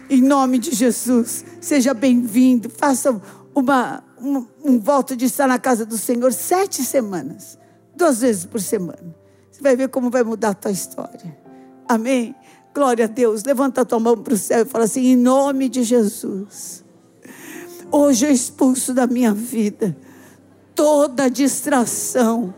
Em 0.08 0.22
nome 0.22 0.60
de 0.60 0.70
Jesus. 0.70 1.44
Seja 1.60 1.96
bem-vindo. 1.96 2.70
Faça 2.70 3.20
uma 3.56 4.04
um, 4.22 4.46
um 4.64 4.80
voto 4.80 5.16
de 5.16 5.26
estar 5.26 5.48
na 5.48 5.58
casa 5.58 5.84
do 5.84 5.98
Senhor 5.98 6.32
sete 6.32 6.84
semanas, 6.84 7.58
duas 7.96 8.22
vezes 8.22 8.46
por 8.46 8.62
semana. 8.62 9.16
Você 9.52 9.62
vai 9.62 9.76
ver 9.76 9.90
como 9.90 10.10
vai 10.10 10.24
mudar 10.24 10.50
a 10.50 10.54
tua 10.54 10.72
história. 10.72 11.38
Amém? 11.88 12.36
Glória 12.74 13.06
a 13.06 13.08
Deus. 13.08 13.44
Levanta 13.44 13.82
a 13.82 13.86
tua 13.86 14.00
mão 14.00 14.18
para 14.18 14.34
o 14.34 14.38
céu 14.38 14.64
e 14.64 14.66
fala 14.66 14.86
assim: 14.86 15.06
em 15.08 15.16
nome 15.16 15.70
de 15.70 15.84
Jesus. 15.84 16.84
Hoje 17.92 18.26
eu 18.26 18.32
expulso 18.32 18.94
da 18.94 19.06
minha 19.06 19.34
vida 19.34 19.96
toda 20.76 21.30
distração 21.30 22.54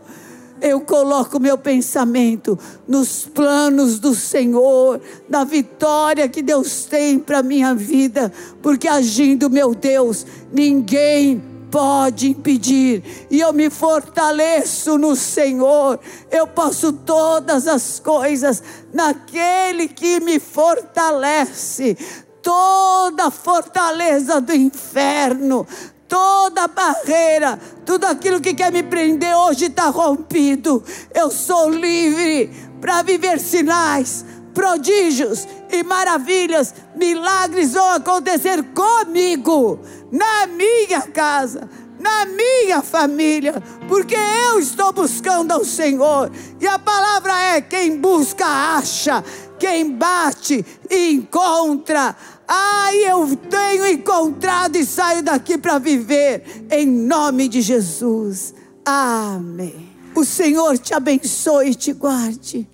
eu 0.60 0.80
coloco 0.80 1.38
meu 1.38 1.58
pensamento 1.58 2.58
nos 2.88 3.26
planos 3.26 3.98
do 3.98 4.14
Senhor, 4.14 5.00
na 5.28 5.44
vitória 5.44 6.28
que 6.30 6.40
Deus 6.40 6.86
tem 6.86 7.18
para 7.18 7.42
minha 7.42 7.74
vida, 7.74 8.32
porque 8.62 8.88
agindo 8.88 9.50
meu 9.50 9.74
Deus, 9.74 10.24
ninguém 10.50 11.42
pode 11.76 12.30
impedir. 12.30 13.28
E 13.30 13.38
eu 13.38 13.52
me 13.52 13.68
fortaleço 13.68 14.96
no 14.96 15.14
Senhor. 15.14 16.00
Eu 16.30 16.46
posso 16.46 16.90
todas 16.90 17.68
as 17.68 18.00
coisas 18.00 18.62
naquele 18.94 19.86
que 19.86 20.18
me 20.20 20.40
fortalece. 20.40 21.94
Toda 22.40 23.30
fortaleza 23.30 24.40
do 24.40 24.54
inferno, 24.54 25.66
Toda 26.08 26.68
barreira, 26.68 27.58
tudo 27.84 28.04
aquilo 28.04 28.40
que 28.40 28.54
quer 28.54 28.70
me 28.70 28.84
prender 28.84 29.34
hoje 29.34 29.64
está 29.64 29.88
rompido. 29.88 30.80
Eu 31.12 31.32
sou 31.32 31.68
livre 31.68 32.48
para 32.80 33.02
viver 33.02 33.40
sinais, 33.40 34.24
prodígios 34.54 35.48
e 35.68 35.82
maravilhas. 35.82 36.72
Milagres 36.94 37.72
vão 37.72 37.90
acontecer 37.90 38.62
comigo, 38.72 39.80
na 40.10 40.46
minha 40.46 41.02
casa, 41.02 41.68
na 41.98 42.26
minha 42.26 42.82
família, 42.82 43.62
porque 43.88 44.14
eu 44.14 44.58
estou 44.58 44.92
buscando 44.92 45.52
ao 45.52 45.64
Senhor. 45.64 46.30
E 46.60 46.66
a 46.66 46.78
palavra 46.78 47.32
é: 47.40 47.60
quem 47.60 47.98
busca, 47.98 48.46
acha, 48.46 49.24
quem 49.58 49.92
bate, 49.92 50.64
encontra. 50.90 52.14
Ai, 52.48 52.96
eu 53.10 53.36
tenho 53.36 53.86
encontrado 53.86 54.76
e 54.76 54.86
saio 54.86 55.22
daqui 55.22 55.58
para 55.58 55.78
viver, 55.78 56.66
em 56.70 56.86
nome 56.86 57.48
de 57.48 57.60
Jesus. 57.60 58.54
Amém. 58.84 59.96
O 60.14 60.24
Senhor 60.24 60.78
te 60.78 60.94
abençoe 60.94 61.70
e 61.70 61.74
te 61.74 61.92
guarde. 61.92 62.68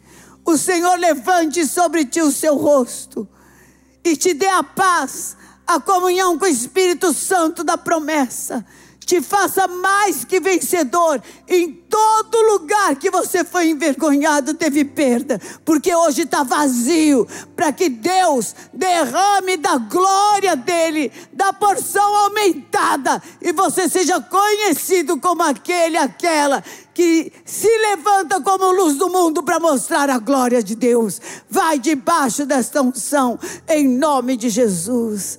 O 0.44 0.56
Senhor 0.56 0.98
levante 0.98 1.66
sobre 1.66 2.04
ti 2.04 2.20
o 2.20 2.30
seu 2.30 2.56
rosto 2.56 3.26
e 4.04 4.16
te 4.16 4.34
dê 4.34 4.48
a 4.48 4.62
paz, 4.62 5.36
a 5.74 5.80
comunhão 5.80 6.38
com 6.38 6.44
o 6.44 6.48
Espírito 6.48 7.12
Santo 7.12 7.64
da 7.64 7.78
promessa 7.78 8.64
te 9.04 9.20
faça 9.20 9.66
mais 9.66 10.24
que 10.24 10.40
vencedor 10.40 11.22
em 11.48 11.72
todo 11.72 12.52
lugar 12.52 12.96
que 12.96 13.10
você 13.10 13.44
foi 13.44 13.68
envergonhado, 13.68 14.54
teve 14.54 14.84
perda, 14.84 15.40
porque 15.64 15.94
hoje 15.94 16.22
está 16.22 16.42
vazio, 16.42 17.26
para 17.54 17.72
que 17.72 17.88
Deus 17.88 18.54
derrame 18.72 19.56
da 19.56 19.76
glória 19.76 20.56
dele, 20.56 21.12
da 21.32 21.52
porção 21.52 22.16
aumentada, 22.16 23.22
e 23.40 23.52
você 23.52 23.88
seja 23.88 24.20
conhecido 24.20 25.18
como 25.18 25.42
aquele, 25.42 25.98
aquela 25.98 26.62
que 26.94 27.32
se 27.44 27.68
levanta 27.68 28.40
como 28.40 28.72
luz 28.72 28.96
do 28.96 29.08
mundo 29.08 29.42
para 29.42 29.58
mostrar 29.58 30.08
a 30.10 30.18
glória 30.18 30.62
de 30.62 30.74
Deus. 30.74 31.20
Vai 31.50 31.78
debaixo 31.78 32.46
desta 32.46 32.80
unção, 32.82 33.38
em 33.68 33.88
nome 33.88 34.36
de 34.36 34.48
Jesus. 34.48 35.38